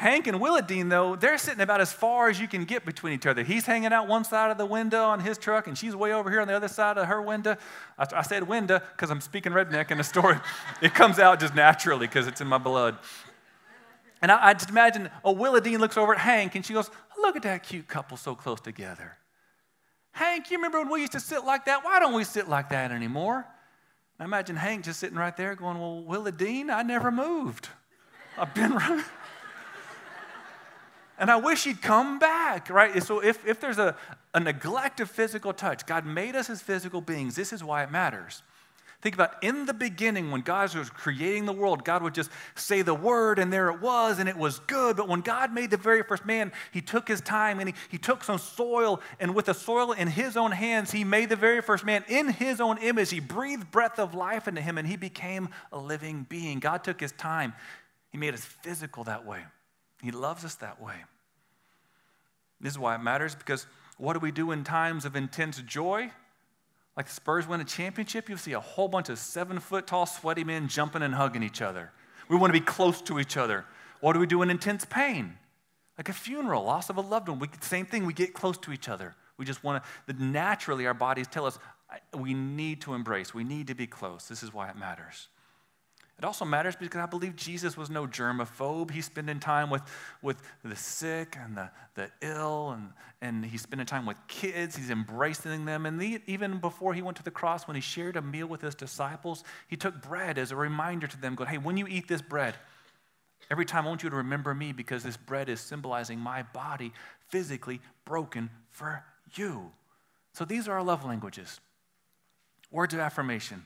Hank 0.00 0.26
and 0.26 0.40
Willadine, 0.40 0.88
though, 0.88 1.14
they're 1.14 1.36
sitting 1.36 1.60
about 1.60 1.82
as 1.82 1.92
far 1.92 2.30
as 2.30 2.40
you 2.40 2.48
can 2.48 2.64
get 2.64 2.86
between 2.86 3.12
each 3.12 3.26
other. 3.26 3.42
He's 3.42 3.66
hanging 3.66 3.92
out 3.92 4.08
one 4.08 4.24
side 4.24 4.50
of 4.50 4.56
the 4.56 4.64
window 4.64 5.04
on 5.04 5.20
his 5.20 5.36
truck, 5.36 5.66
and 5.66 5.76
she's 5.76 5.94
way 5.94 6.14
over 6.14 6.30
here 6.30 6.40
on 6.40 6.48
the 6.48 6.56
other 6.56 6.68
side 6.68 6.96
of 6.96 7.06
her 7.06 7.20
window. 7.20 7.58
I, 7.98 8.06
I 8.14 8.22
said 8.22 8.48
window 8.48 8.78
because 8.78 9.10
I'm 9.10 9.20
speaking 9.20 9.52
redneck 9.52 9.90
in 9.90 9.98
the 9.98 10.04
story. 10.04 10.38
it 10.80 10.94
comes 10.94 11.18
out 11.18 11.38
just 11.38 11.54
naturally 11.54 12.06
because 12.06 12.26
it's 12.26 12.40
in 12.40 12.46
my 12.46 12.56
blood. 12.56 12.96
And 14.22 14.32
I, 14.32 14.48
I 14.48 14.54
just 14.54 14.70
imagine, 14.70 15.10
oh, 15.22 15.36
Willadine 15.36 15.80
looks 15.80 15.98
over 15.98 16.14
at 16.14 16.20
Hank, 16.20 16.54
and 16.54 16.64
she 16.64 16.72
goes, 16.72 16.90
Look 17.20 17.36
at 17.36 17.42
that 17.42 17.62
cute 17.62 17.86
couple 17.86 18.16
so 18.16 18.34
close 18.34 18.62
together. 18.62 19.18
Hank, 20.12 20.50
you 20.50 20.56
remember 20.56 20.78
when 20.78 20.88
we 20.88 21.00
used 21.00 21.12
to 21.12 21.20
sit 21.20 21.44
like 21.44 21.66
that? 21.66 21.84
Why 21.84 22.00
don't 22.00 22.14
we 22.14 22.24
sit 22.24 22.48
like 22.48 22.70
that 22.70 22.90
anymore? 22.90 23.36
And 23.36 23.44
I 24.20 24.24
imagine 24.24 24.56
Hank 24.56 24.86
just 24.86 24.98
sitting 24.98 25.18
right 25.18 25.36
there 25.36 25.54
going, 25.54 25.78
Well, 25.78 26.02
Willadine, 26.08 26.70
I 26.70 26.84
never 26.84 27.10
moved. 27.10 27.68
I've 28.38 28.54
been 28.54 28.72
right 28.76 29.04
and 31.20 31.30
I 31.30 31.36
wish 31.36 31.64
he'd 31.64 31.82
come 31.82 32.18
back, 32.18 32.70
right? 32.70 33.00
So 33.02 33.22
if, 33.22 33.46
if 33.46 33.60
there's 33.60 33.78
a, 33.78 33.94
a 34.32 34.40
neglect 34.40 35.00
of 35.00 35.10
physical 35.10 35.52
touch, 35.52 35.84
God 35.84 36.06
made 36.06 36.34
us 36.34 36.48
as 36.48 36.62
physical 36.62 37.02
beings. 37.02 37.36
This 37.36 37.52
is 37.52 37.62
why 37.62 37.84
it 37.84 37.90
matters. 37.90 38.42
Think 39.02 39.14
about 39.14 39.42
in 39.42 39.66
the 39.66 39.74
beginning 39.74 40.30
when 40.30 40.40
God 40.40 40.74
was 40.74 40.88
creating 40.88 41.44
the 41.44 41.52
world, 41.52 41.84
God 41.84 42.02
would 42.02 42.14
just 42.14 42.30
say 42.54 42.80
the 42.80 42.94
word 42.94 43.38
and 43.38 43.52
there 43.52 43.68
it 43.70 43.80
was 43.80 44.18
and 44.18 44.28
it 44.30 44.36
was 44.36 44.60
good. 44.60 44.96
But 44.96 45.08
when 45.08 45.20
God 45.20 45.52
made 45.52 45.70
the 45.70 45.76
very 45.76 46.02
first 46.02 46.24
man, 46.24 46.52
he 46.70 46.80
took 46.80 47.06
his 47.06 47.20
time 47.20 47.60
and 47.60 47.68
he, 47.68 47.74
he 47.90 47.98
took 47.98 48.24
some 48.24 48.38
soil 48.38 49.00
and 49.18 49.34
with 49.34 49.46
the 49.46 49.54
soil 49.54 49.92
in 49.92 50.08
his 50.08 50.38
own 50.38 50.52
hands, 50.52 50.90
he 50.90 51.04
made 51.04 51.28
the 51.28 51.36
very 51.36 51.60
first 51.60 51.84
man 51.84 52.02
in 52.08 52.28
his 52.28 52.62
own 52.62 52.78
image. 52.78 53.10
He 53.10 53.20
breathed 53.20 53.70
breath 53.70 53.98
of 53.98 54.14
life 54.14 54.48
into 54.48 54.60
him 54.62 54.78
and 54.78 54.88
he 54.88 54.96
became 54.96 55.50
a 55.70 55.78
living 55.78 56.26
being. 56.30 56.60
God 56.60 56.82
took 56.84 57.00
his 57.00 57.12
time. 57.12 57.52
He 58.10 58.18
made 58.18 58.32
us 58.32 58.44
physical 58.44 59.04
that 59.04 59.26
way. 59.26 59.44
He 60.02 60.10
loves 60.10 60.44
us 60.44 60.54
that 60.56 60.80
way. 60.80 60.94
This 62.60 62.72
is 62.72 62.78
why 62.78 62.94
it 62.94 63.02
matters 63.02 63.34
because 63.34 63.66
what 63.98 64.14
do 64.14 64.18
we 64.18 64.32
do 64.32 64.50
in 64.50 64.64
times 64.64 65.04
of 65.04 65.16
intense 65.16 65.60
joy? 65.62 66.10
Like 66.96 67.06
the 67.06 67.12
Spurs 67.12 67.46
win 67.46 67.60
a 67.60 67.64
championship, 67.64 68.28
you'll 68.28 68.38
see 68.38 68.52
a 68.52 68.60
whole 68.60 68.88
bunch 68.88 69.08
of 69.08 69.18
seven 69.18 69.58
foot 69.58 69.86
tall, 69.86 70.06
sweaty 70.06 70.44
men 70.44 70.68
jumping 70.68 71.02
and 71.02 71.14
hugging 71.14 71.42
each 71.42 71.62
other. 71.62 71.92
We 72.28 72.36
want 72.36 72.52
to 72.52 72.58
be 72.58 72.64
close 72.64 73.00
to 73.02 73.18
each 73.18 73.36
other. 73.36 73.64
What 74.00 74.14
do 74.14 74.18
we 74.18 74.26
do 74.26 74.42
in 74.42 74.50
intense 74.50 74.84
pain? 74.84 75.36
Like 75.98 76.08
a 76.08 76.12
funeral, 76.12 76.64
loss 76.64 76.88
of 76.88 76.96
a 76.96 77.00
loved 77.00 77.28
one. 77.28 77.38
We, 77.38 77.48
same 77.60 77.86
thing, 77.86 78.06
we 78.06 78.12
get 78.12 78.32
close 78.32 78.56
to 78.58 78.72
each 78.72 78.88
other. 78.88 79.14
We 79.36 79.44
just 79.44 79.62
want 79.64 79.82
to, 80.06 80.22
naturally, 80.22 80.86
our 80.86 80.94
bodies 80.94 81.26
tell 81.26 81.46
us 81.46 81.58
we 82.14 82.34
need 82.34 82.80
to 82.82 82.94
embrace, 82.94 83.34
we 83.34 83.44
need 83.44 83.66
to 83.66 83.74
be 83.74 83.86
close. 83.86 84.28
This 84.28 84.42
is 84.42 84.52
why 84.52 84.68
it 84.68 84.76
matters. 84.76 85.28
It 86.20 86.26
also 86.26 86.44
matters 86.44 86.76
because 86.76 87.00
I 87.00 87.06
believe 87.06 87.34
Jesus 87.34 87.78
was 87.78 87.88
no 87.88 88.06
germaphobe. 88.06 88.90
He's 88.90 89.06
spending 89.06 89.40
time 89.40 89.70
with, 89.70 89.80
with 90.20 90.36
the 90.62 90.76
sick 90.76 91.34
and 91.42 91.56
the, 91.56 91.70
the 91.94 92.10
ill, 92.20 92.72
and, 92.72 92.90
and 93.22 93.42
he's 93.42 93.62
spending 93.62 93.86
time 93.86 94.04
with 94.04 94.18
kids. 94.28 94.76
He's 94.76 94.90
embracing 94.90 95.64
them. 95.64 95.86
And 95.86 95.98
the, 95.98 96.20
even 96.26 96.58
before 96.58 96.92
he 96.92 97.00
went 97.00 97.16
to 97.16 97.22
the 97.22 97.30
cross, 97.30 97.66
when 97.66 97.74
he 97.74 97.80
shared 97.80 98.16
a 98.16 98.20
meal 98.20 98.46
with 98.46 98.60
his 98.60 98.74
disciples, 98.74 99.44
he 99.66 99.76
took 99.76 100.02
bread 100.02 100.36
as 100.36 100.52
a 100.52 100.56
reminder 100.56 101.06
to 101.06 101.18
them, 101.18 101.36
going, 101.36 101.48
Hey, 101.48 101.56
when 101.56 101.78
you 101.78 101.86
eat 101.86 102.06
this 102.06 102.20
bread, 102.20 102.54
every 103.50 103.64
time 103.64 103.86
I 103.86 103.88
want 103.88 104.02
you 104.02 104.10
to 104.10 104.16
remember 104.16 104.54
me 104.54 104.72
because 104.72 105.02
this 105.02 105.16
bread 105.16 105.48
is 105.48 105.58
symbolizing 105.58 106.18
my 106.18 106.42
body 106.42 106.92
physically 107.30 107.80
broken 108.04 108.50
for 108.68 109.02
you. 109.36 109.72
So 110.34 110.44
these 110.44 110.68
are 110.68 110.74
our 110.74 110.82
love 110.82 111.02
languages 111.02 111.60
words 112.70 112.92
of 112.92 113.00
affirmation, 113.00 113.64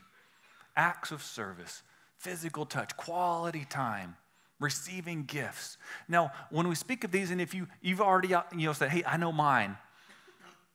acts 0.77 1.11
of 1.11 1.21
service 1.21 1.83
physical 2.19 2.65
touch, 2.65 2.95
quality 2.97 3.65
time, 3.69 4.15
receiving 4.59 5.23
gifts. 5.23 5.77
Now, 6.07 6.31
when 6.49 6.67
we 6.67 6.75
speak 6.75 7.03
of 7.03 7.11
these, 7.11 7.31
and 7.31 7.41
if 7.41 7.53
you, 7.53 7.67
you've 7.81 8.01
already 8.01 8.33
uh, 8.33 8.43
you 8.55 8.65
know, 8.65 8.73
said, 8.73 8.89
hey, 8.89 9.03
I 9.05 9.17
know 9.17 9.31
mine, 9.31 9.77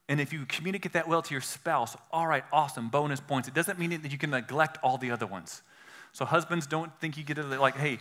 and 0.09 0.21
if 0.21 0.33
you 0.33 0.45
communicate 0.47 0.95
that 0.95 1.07
well 1.09 1.23
to 1.23 1.35
your 1.35 1.41
spouse, 1.41 1.97
all 2.13 2.27
right, 2.27 2.45
awesome, 2.53 2.89
bonus 2.89 3.21
points. 3.21 3.49
It 3.49 3.55
doesn't 3.55 3.79
mean 3.79 3.91
that 3.91 4.11
you 4.11 4.19
can 4.19 4.31
neglect 4.31 4.79
all 4.83 4.99
the 4.99 5.13
other 5.13 5.27
ones. 5.27 5.63
So, 6.13 6.25
husbands, 6.25 6.67
don't 6.67 6.93
think 7.01 7.17
you 7.17 7.23
get 7.23 7.35
to 7.35 7.43
like, 7.45 7.77
hey, 7.77 8.01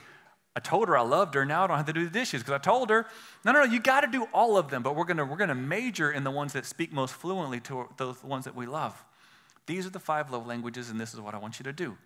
I 0.56 0.60
told 0.60 0.88
her 0.88 0.98
I 0.98 1.02
loved 1.02 1.36
her. 1.36 1.46
Now 1.46 1.64
I 1.64 1.68
don't 1.68 1.78
have 1.78 1.86
to 1.86 1.94
do 1.94 2.04
the 2.04 2.10
dishes 2.10 2.42
because 2.42 2.54
I 2.54 2.58
told 2.58 2.90
her. 2.90 3.06
No, 3.46 3.52
no, 3.52 3.64
no. 3.64 3.72
You 3.72 3.80
got 3.80 4.02
to 4.02 4.08
do 4.08 4.28
all 4.34 4.58
of 4.58 4.70
them, 4.70 4.82
but 4.82 4.96
we're 4.96 5.06
gonna 5.06 5.24
we're 5.24 5.38
gonna 5.38 5.56
major 5.56 6.12
in 6.12 6.24
the 6.24 6.32
ones 6.32 6.54
that 6.54 6.66
speak 6.66 6.92
most 6.92 7.14
fluently 7.14 7.60
to 7.62 7.88
the 7.98 8.16
ones 8.24 8.46
that 8.46 8.56
we 8.56 8.66
love. 8.66 9.06
These 9.68 9.86
are 9.86 9.92
the 9.92 10.00
five 10.00 10.32
love 10.32 10.48
languages, 10.48 10.90
and 10.90 11.00
this 11.00 11.14
is 11.14 11.22
what 11.22 11.36
I 11.36 11.38
want 11.38 11.60
you 11.60 11.64
to 11.66 11.72
do 11.72 11.98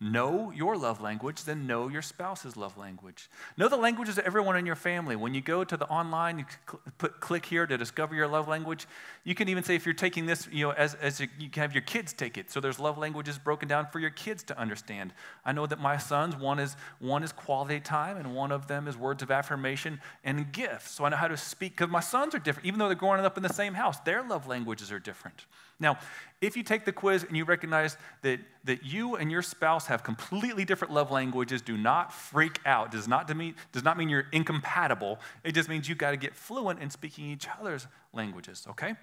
know 0.00 0.50
your 0.50 0.76
love 0.78 1.02
language, 1.02 1.44
then 1.44 1.66
know 1.66 1.88
your 1.88 2.00
spouse's 2.00 2.56
love 2.56 2.78
language. 2.78 3.28
Know 3.58 3.68
the 3.68 3.76
languages 3.76 4.16
of 4.16 4.24
everyone 4.24 4.56
in 4.56 4.64
your 4.64 4.74
family. 4.74 5.14
When 5.14 5.34
you 5.34 5.42
go 5.42 5.62
to 5.62 5.76
the 5.76 5.86
online, 5.88 6.38
you 6.38 6.46
cl- 6.66 6.80
put 6.96 7.20
click 7.20 7.44
here 7.44 7.66
to 7.66 7.76
discover 7.76 8.14
your 8.14 8.26
love 8.26 8.48
language. 8.48 8.86
You 9.24 9.34
can 9.34 9.50
even 9.50 9.62
say 9.62 9.74
if 9.74 9.84
you're 9.84 9.94
taking 9.94 10.24
this, 10.24 10.48
you 10.50 10.66
know, 10.66 10.72
as, 10.72 10.94
as 10.94 11.20
you, 11.20 11.28
you 11.38 11.50
can 11.50 11.60
have 11.60 11.74
your 11.74 11.82
kids 11.82 12.14
take 12.14 12.38
it. 12.38 12.50
So 12.50 12.60
there's 12.60 12.80
love 12.80 12.96
languages 12.96 13.38
broken 13.38 13.68
down 13.68 13.88
for 13.92 13.98
your 13.98 14.10
kids 14.10 14.42
to 14.44 14.58
understand. 14.58 15.12
I 15.44 15.52
know 15.52 15.66
that 15.66 15.78
my 15.78 15.98
sons, 15.98 16.34
one 16.34 16.58
is 16.58 16.76
one 16.98 17.22
is 17.22 17.32
quality 17.32 17.80
time, 17.80 18.16
and 18.16 18.34
one 18.34 18.52
of 18.52 18.68
them 18.68 18.88
is 18.88 18.96
words 18.96 19.22
of 19.22 19.30
affirmation 19.30 20.00
and 20.24 20.50
gifts. 20.50 20.92
So 20.92 21.04
I 21.04 21.10
know 21.10 21.16
how 21.16 21.28
to 21.28 21.36
speak 21.36 21.76
because 21.76 21.90
my 21.90 22.00
sons 22.00 22.34
are 22.34 22.38
different, 22.38 22.66
even 22.66 22.78
though 22.78 22.88
they're 22.88 22.96
growing 22.96 23.20
up 23.20 23.36
in 23.36 23.42
the 23.42 23.52
same 23.52 23.74
house. 23.74 24.00
Their 24.00 24.22
love 24.22 24.46
languages 24.46 24.90
are 24.90 24.98
different. 24.98 25.44
Now, 25.80 25.98
if 26.40 26.56
you 26.56 26.62
take 26.62 26.84
the 26.84 26.92
quiz 26.92 27.24
and 27.24 27.36
you 27.36 27.44
recognize 27.44 27.96
that, 28.22 28.40
that 28.64 28.84
you 28.84 29.16
and 29.16 29.30
your 29.30 29.42
spouse 29.42 29.86
have 29.86 30.02
completely 30.02 30.64
different 30.64 30.92
love 30.92 31.10
languages, 31.10 31.62
do 31.62 31.76
not 31.76 32.12
freak 32.12 32.60
out. 32.64 32.90
Does 32.90 33.08
not, 33.08 33.34
mean, 33.34 33.54
does 33.72 33.82
not 33.82 33.98
mean 33.98 34.08
you're 34.08 34.26
incompatible. 34.32 35.18
It 35.42 35.52
just 35.52 35.68
means 35.68 35.88
you've 35.88 35.98
got 35.98 36.12
to 36.12 36.16
get 36.16 36.34
fluent 36.34 36.80
in 36.80 36.90
speaking 36.90 37.26
each 37.26 37.46
other's 37.58 37.86
languages, 38.12 38.66
okay? 38.70 38.94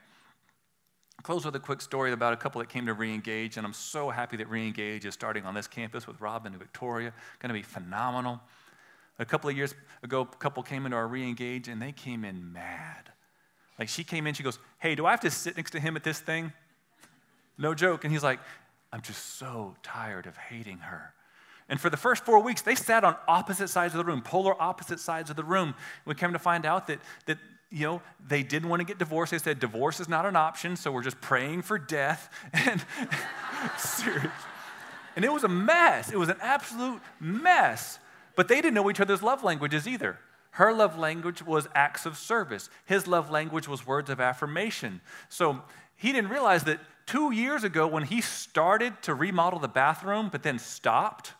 Close 1.23 1.45
with 1.45 1.55
a 1.55 1.59
quick 1.59 1.81
story 1.81 2.11
about 2.11 2.33
a 2.33 2.37
couple 2.37 2.59
that 2.59 2.69
came 2.69 2.85
to 2.85 2.95
Reengage, 2.95 3.57
and 3.57 3.65
I'm 3.65 3.73
so 3.73 4.09
happy 4.09 4.37
that 4.37 4.49
Reengage 4.49 5.05
is 5.05 5.15
starting 5.15 5.45
on 5.45 5.55
this 5.55 5.67
campus 5.67 6.07
with 6.07 6.21
Robin 6.21 6.53
and 6.53 6.61
Victoria. 6.61 7.11
Going 7.39 7.49
to 7.49 7.53
be 7.53 7.63
phenomenal. 7.63 8.39
A 9.19 9.25
couple 9.25 9.49
of 9.49 9.57
years 9.57 9.73
ago, 10.03 10.21
a 10.21 10.35
couple 10.37 10.61
came 10.61 10.85
into 10.85 10.95
our 10.95 11.07
Reengage, 11.07 11.67
and 11.67 11.81
they 11.81 11.91
came 11.91 12.23
in 12.23 12.53
mad. 12.53 13.11
Like 13.79 13.89
she 13.89 14.03
came 14.03 14.27
in, 14.27 14.33
she 14.33 14.43
goes, 14.43 14.59
Hey, 14.79 14.95
do 14.95 15.05
I 15.05 15.11
have 15.11 15.19
to 15.21 15.31
sit 15.31 15.57
next 15.57 15.71
to 15.71 15.79
him 15.79 15.95
at 15.95 16.03
this 16.03 16.19
thing? 16.19 16.51
No 17.57 17.73
joke. 17.73 18.03
And 18.03 18.11
he's 18.13 18.23
like, 18.23 18.39
I'm 18.91 19.01
just 19.01 19.37
so 19.37 19.75
tired 19.83 20.25
of 20.27 20.37
hating 20.37 20.79
her. 20.79 21.13
And 21.69 21.79
for 21.79 21.89
the 21.89 21.97
first 21.97 22.23
four 22.23 22.39
weeks, 22.39 22.61
they 22.61 22.75
sat 22.75 23.03
on 23.03 23.15
opposite 23.27 23.67
sides 23.67 23.93
of 23.93 23.97
the 23.97 24.05
room, 24.05 24.21
polar 24.21 24.59
opposite 24.61 24.99
sides 24.99 25.29
of 25.29 25.35
the 25.35 25.43
room. 25.43 25.75
We 26.05 26.15
came 26.15 26.33
to 26.33 26.39
find 26.39 26.65
out 26.65 26.87
that, 26.87 26.99
that 27.25 27.37
you 27.69 27.85
know, 27.85 28.01
they 28.25 28.43
didn't 28.43 28.69
want 28.69 28.79
to 28.79 28.85
get 28.85 28.97
divorced. 28.97 29.31
They 29.31 29.37
said 29.37 29.59
divorce 29.59 29.99
is 29.99 30.07
not 30.07 30.25
an 30.25 30.37
option, 30.37 30.77
so 30.77 30.91
we're 30.91 31.03
just 31.03 31.19
praying 31.19 31.63
for 31.63 31.77
death. 31.77 32.29
And 32.53 32.85
serious. 33.77 34.31
And 35.15 35.25
it 35.25 35.33
was 35.33 35.43
a 35.43 35.49
mess. 35.49 36.11
It 36.11 36.17
was 36.17 36.29
an 36.29 36.37
absolute 36.41 37.01
mess. 37.19 37.99
But 38.35 38.47
they 38.47 38.57
didn't 38.57 38.75
know 38.75 38.89
each 38.89 39.01
other's 39.01 39.23
love 39.23 39.43
languages 39.43 39.87
either. 39.87 40.19
Her 40.51 40.71
love 40.71 40.97
language 40.97 41.43
was 41.43 41.67
acts 41.75 42.05
of 42.05 42.17
service. 42.17 42.69
His 42.85 43.07
love 43.07 43.29
language 43.29 43.67
was 43.67 43.85
words 43.85 44.09
of 44.09 44.21
affirmation. 44.21 45.01
So 45.27 45.63
he 45.95 46.11
didn't 46.11 46.29
realize 46.29 46.63
that 46.63 46.79
two 47.07 47.31
years 47.31 47.63
ago 47.63 47.87
when 47.87 48.03
he 48.03 48.21
started 48.21 49.01
to 49.01 49.15
remodel 49.15 49.59
the 49.59 49.67
bathroom, 49.67 50.29
but 50.31 50.43
then 50.43 50.59
stopped, 50.59 51.33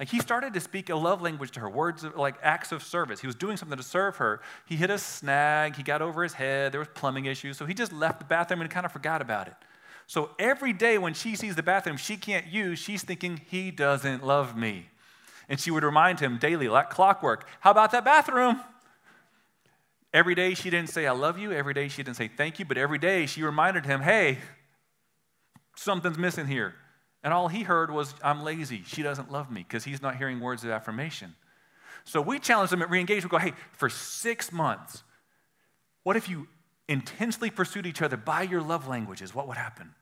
like 0.00 0.08
he 0.08 0.20
started 0.20 0.54
to 0.54 0.60
speak 0.60 0.88
a 0.88 0.96
love 0.96 1.20
language 1.20 1.50
to 1.52 1.60
her, 1.60 1.68
words 1.68 2.02
of, 2.02 2.16
like 2.16 2.36
acts 2.42 2.72
of 2.72 2.82
service. 2.82 3.20
He 3.20 3.26
was 3.26 3.36
doing 3.36 3.56
something 3.56 3.76
to 3.76 3.84
serve 3.84 4.16
her. 4.16 4.40
He 4.66 4.76
hit 4.76 4.90
a 4.90 4.98
snag, 4.98 5.76
he 5.76 5.82
got 5.82 6.00
over 6.00 6.22
his 6.22 6.32
head, 6.32 6.72
there 6.72 6.80
was 6.80 6.88
plumbing 6.94 7.26
issues, 7.26 7.56
so 7.58 7.66
he 7.66 7.74
just 7.74 7.92
left 7.92 8.18
the 8.18 8.24
bathroom 8.24 8.62
and 8.62 8.70
kind 8.70 8.86
of 8.86 8.92
forgot 8.92 9.20
about 9.20 9.48
it. 9.48 9.54
So 10.06 10.30
every 10.38 10.72
day 10.72 10.98
when 10.98 11.14
she 11.14 11.36
sees 11.36 11.54
the 11.54 11.62
bathroom 11.62 11.96
she 11.96 12.16
can't 12.16 12.46
use, 12.46 12.78
she's 12.78 13.02
thinking, 13.02 13.40
he 13.48 13.70
doesn't 13.70 14.24
love 14.24 14.56
me. 14.56 14.88
And 15.48 15.60
she 15.60 15.70
would 15.70 15.84
remind 15.84 16.20
him 16.20 16.38
daily, 16.38 16.68
like 16.68 16.90
clockwork, 16.90 17.46
how 17.60 17.70
about 17.70 17.92
that 17.92 18.04
bathroom? 18.04 18.60
Every 20.12 20.34
day 20.34 20.54
she 20.54 20.68
didn't 20.68 20.90
say, 20.90 21.06
I 21.06 21.12
love 21.12 21.38
you. 21.38 21.52
Every 21.52 21.74
day 21.74 21.88
she 21.88 22.02
didn't 22.02 22.16
say, 22.16 22.28
thank 22.28 22.58
you. 22.58 22.64
But 22.64 22.76
every 22.76 22.98
day 22.98 23.26
she 23.26 23.42
reminded 23.42 23.86
him, 23.86 24.02
hey, 24.02 24.38
something's 25.76 26.18
missing 26.18 26.46
here. 26.46 26.74
And 27.22 27.32
all 27.32 27.48
he 27.48 27.62
heard 27.62 27.90
was, 27.90 28.14
I'm 28.22 28.42
lazy. 28.42 28.82
She 28.86 29.02
doesn't 29.02 29.30
love 29.30 29.50
me 29.50 29.64
because 29.66 29.84
he's 29.84 30.02
not 30.02 30.16
hearing 30.16 30.40
words 30.40 30.64
of 30.64 30.70
affirmation. 30.70 31.34
So 32.04 32.20
we 32.20 32.38
challenge 32.38 32.70
them 32.70 32.82
at 32.82 32.88
reengage. 32.88 33.22
We 33.22 33.28
go, 33.28 33.38
hey, 33.38 33.52
for 33.72 33.88
six 33.88 34.52
months, 34.52 35.02
what 36.02 36.16
if 36.16 36.28
you 36.28 36.48
intensely 36.88 37.48
pursued 37.48 37.86
each 37.86 38.02
other 38.02 38.16
by 38.16 38.42
your 38.42 38.60
love 38.60 38.88
languages? 38.88 39.34
What 39.34 39.46
would 39.48 39.56
happen? 39.56 39.94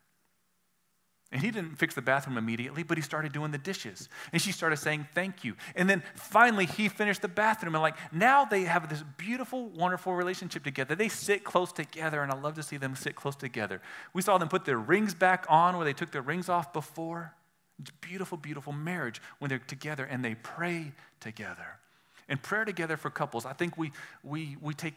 And 1.33 1.41
he 1.41 1.53
didn't 1.53 1.77
fix 1.77 1.95
the 1.95 2.03
bathroom 2.03 2.37
immediately, 2.37 2.83
but 2.83 2.99
he 2.99 3.03
started 3.03 3.33
doing 3.33 3.53
the 3.53 3.59
dishes. 3.59 4.09
And 4.33 4.43
she 4.43 4.51
started 4.51 4.79
saying 4.79 5.07
thank 5.15 5.45
you. 5.45 5.55
And 5.77 5.89
then 5.89 6.03
finally, 6.17 6.67
he 6.67 6.89
finished 6.89 7.23
the 7.23 7.29
bathroom. 7.29 7.77
And 7.77 7.83
like 7.83 7.95
now 8.13 8.45
they 8.45 8.63
have 8.63 8.89
this 8.89 9.05
beautiful, 9.17 9.69
wonderful 9.69 10.13
relationship 10.13 10.65
together. 10.65 10.97
They 10.97 11.09
sit 11.09 11.45
close 11.45 11.73
together, 11.73 12.23
and 12.23 12.33
I 12.33 12.35
love 12.37 12.55
to 12.55 12.65
see 12.65 12.79
them 12.79 12.97
sit 12.97 13.15
close 13.15 13.37
together. 13.37 13.81
We 14.13 14.23
saw 14.23 14.39
them 14.39 14.49
put 14.49 14.65
their 14.65 14.79
rings 14.79 15.15
back 15.15 15.47
on 15.49 15.77
where 15.77 15.85
they 15.85 15.93
took 15.93 16.11
their 16.11 16.23
rings 16.23 16.49
off 16.49 16.73
before. 16.73 17.33
It's 17.81 17.93
beautiful, 18.01 18.37
beautiful 18.37 18.73
marriage 18.73 19.23
when 19.39 19.49
they're 19.49 19.61
together 19.61 20.05
and 20.05 20.25
they 20.25 20.35
pray 20.35 20.93
together. 21.21 21.79
And 22.29 22.43
prayer 22.43 22.65
together 22.65 22.97
for 22.97 23.09
couples, 23.09 23.47
I 23.47 23.53
think 23.53 23.79
we, 23.79 23.93
we, 24.25 24.57
we 24.61 24.75
take 24.75 24.95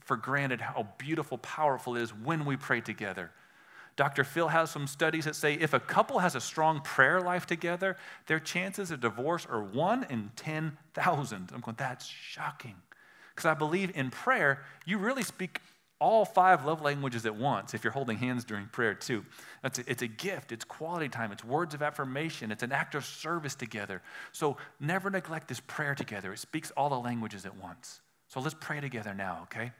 for 0.00 0.16
granted 0.16 0.60
how 0.60 0.88
beautiful, 0.98 1.38
powerful 1.38 1.96
it 1.96 2.02
is 2.02 2.10
when 2.10 2.44
we 2.44 2.56
pray 2.56 2.80
together. 2.80 3.30
Dr. 3.96 4.24
Phil 4.24 4.48
has 4.48 4.70
some 4.70 4.86
studies 4.86 5.24
that 5.24 5.36
say 5.36 5.54
if 5.54 5.72
a 5.72 5.80
couple 5.80 6.18
has 6.18 6.34
a 6.34 6.40
strong 6.40 6.80
prayer 6.80 7.20
life 7.20 7.46
together, 7.46 7.96
their 8.26 8.40
chances 8.40 8.90
of 8.90 9.00
divorce 9.00 9.46
are 9.48 9.62
one 9.62 10.04
in 10.10 10.30
10,000. 10.36 11.50
I'm 11.54 11.60
going, 11.60 11.76
that's 11.78 12.06
shocking. 12.06 12.74
Because 13.34 13.48
I 13.48 13.54
believe 13.54 13.92
in 13.96 14.10
prayer, 14.10 14.64
you 14.84 14.98
really 14.98 15.22
speak 15.22 15.60
all 16.00 16.24
five 16.24 16.64
love 16.64 16.82
languages 16.82 17.24
at 17.24 17.34
once 17.34 17.72
if 17.72 17.84
you're 17.84 17.92
holding 17.92 18.18
hands 18.18 18.44
during 18.44 18.66
prayer, 18.66 18.94
too. 18.94 19.24
It's 19.62 19.78
a, 19.78 19.90
it's 19.90 20.02
a 20.02 20.08
gift, 20.08 20.50
it's 20.50 20.64
quality 20.64 21.08
time, 21.08 21.30
it's 21.30 21.44
words 21.44 21.72
of 21.72 21.82
affirmation, 21.82 22.50
it's 22.50 22.62
an 22.62 22.72
act 22.72 22.94
of 22.94 23.04
service 23.04 23.54
together. 23.54 24.02
So 24.32 24.56
never 24.80 25.08
neglect 25.08 25.48
this 25.48 25.60
prayer 25.60 25.94
together. 25.94 26.32
It 26.32 26.40
speaks 26.40 26.72
all 26.72 26.88
the 26.88 26.98
languages 26.98 27.46
at 27.46 27.56
once. 27.56 28.00
So 28.26 28.40
let's 28.40 28.56
pray 28.58 28.80
together 28.80 29.14
now, 29.14 29.40
okay? 29.44 29.72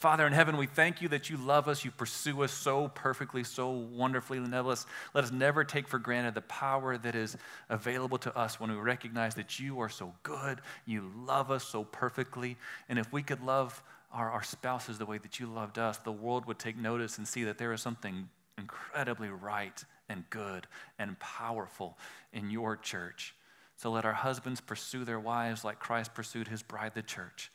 Father 0.00 0.26
in 0.26 0.32
heaven, 0.32 0.56
we 0.56 0.64
thank 0.64 1.02
you 1.02 1.08
that 1.08 1.28
you 1.28 1.36
love 1.36 1.68
us, 1.68 1.84
you 1.84 1.90
pursue 1.90 2.42
us 2.42 2.52
so 2.52 2.88
perfectly, 2.88 3.44
so 3.44 3.68
wonderfully. 3.68 4.40
Let 4.40 4.64
us, 4.64 4.86
let 5.12 5.24
us 5.24 5.30
never 5.30 5.62
take 5.62 5.86
for 5.86 5.98
granted 5.98 6.32
the 6.32 6.40
power 6.40 6.96
that 6.96 7.14
is 7.14 7.36
available 7.68 8.16
to 8.16 8.34
us 8.34 8.58
when 8.58 8.70
we 8.70 8.78
recognize 8.78 9.34
that 9.34 9.60
you 9.60 9.78
are 9.80 9.90
so 9.90 10.14
good, 10.22 10.62
you 10.86 11.12
love 11.26 11.50
us 11.50 11.64
so 11.64 11.84
perfectly. 11.84 12.56
And 12.88 12.98
if 12.98 13.12
we 13.12 13.22
could 13.22 13.44
love 13.44 13.82
our, 14.10 14.30
our 14.30 14.42
spouses 14.42 14.96
the 14.96 15.04
way 15.04 15.18
that 15.18 15.38
you 15.38 15.46
loved 15.46 15.78
us, 15.78 15.98
the 15.98 16.12
world 16.12 16.46
would 16.46 16.58
take 16.58 16.78
notice 16.78 17.18
and 17.18 17.28
see 17.28 17.44
that 17.44 17.58
there 17.58 17.74
is 17.74 17.82
something 17.82 18.26
incredibly 18.56 19.28
right 19.28 19.84
and 20.08 20.24
good 20.30 20.66
and 20.98 21.18
powerful 21.18 21.98
in 22.32 22.48
your 22.48 22.74
church. 22.74 23.34
So 23.76 23.90
let 23.90 24.06
our 24.06 24.14
husbands 24.14 24.62
pursue 24.62 25.04
their 25.04 25.20
wives 25.20 25.62
like 25.62 25.78
Christ 25.78 26.14
pursued 26.14 26.48
his 26.48 26.62
bride, 26.62 26.92
the 26.94 27.02
church. 27.02 27.50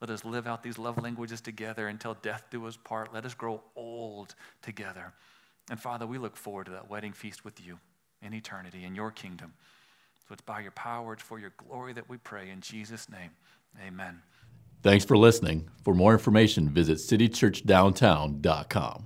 Let 0.00 0.10
us 0.10 0.24
live 0.24 0.46
out 0.46 0.62
these 0.62 0.78
love 0.78 1.02
languages 1.02 1.40
together 1.40 1.88
until 1.88 2.14
death 2.22 2.44
do 2.50 2.66
us 2.66 2.76
part. 2.76 3.12
Let 3.12 3.24
us 3.24 3.34
grow 3.34 3.62
old 3.74 4.34
together. 4.62 5.12
And 5.70 5.80
Father, 5.80 6.06
we 6.06 6.18
look 6.18 6.36
forward 6.36 6.66
to 6.66 6.72
that 6.72 6.88
wedding 6.88 7.12
feast 7.12 7.44
with 7.44 7.64
you 7.64 7.78
in 8.22 8.32
eternity, 8.32 8.84
in 8.84 8.94
your 8.94 9.10
kingdom. 9.10 9.54
So 10.28 10.34
it's 10.34 10.42
by 10.42 10.60
your 10.60 10.72
power, 10.72 11.14
it's 11.14 11.22
for 11.22 11.38
your 11.38 11.54
glory 11.56 11.94
that 11.94 12.08
we 12.08 12.18
pray. 12.18 12.50
In 12.50 12.60
Jesus' 12.60 13.08
name, 13.08 13.30
amen. 13.84 14.20
Thanks 14.82 15.04
for 15.04 15.16
listening. 15.16 15.68
For 15.82 15.94
more 15.94 16.12
information, 16.12 16.68
visit 16.68 16.98
citychurchdowntown.com. 16.98 19.04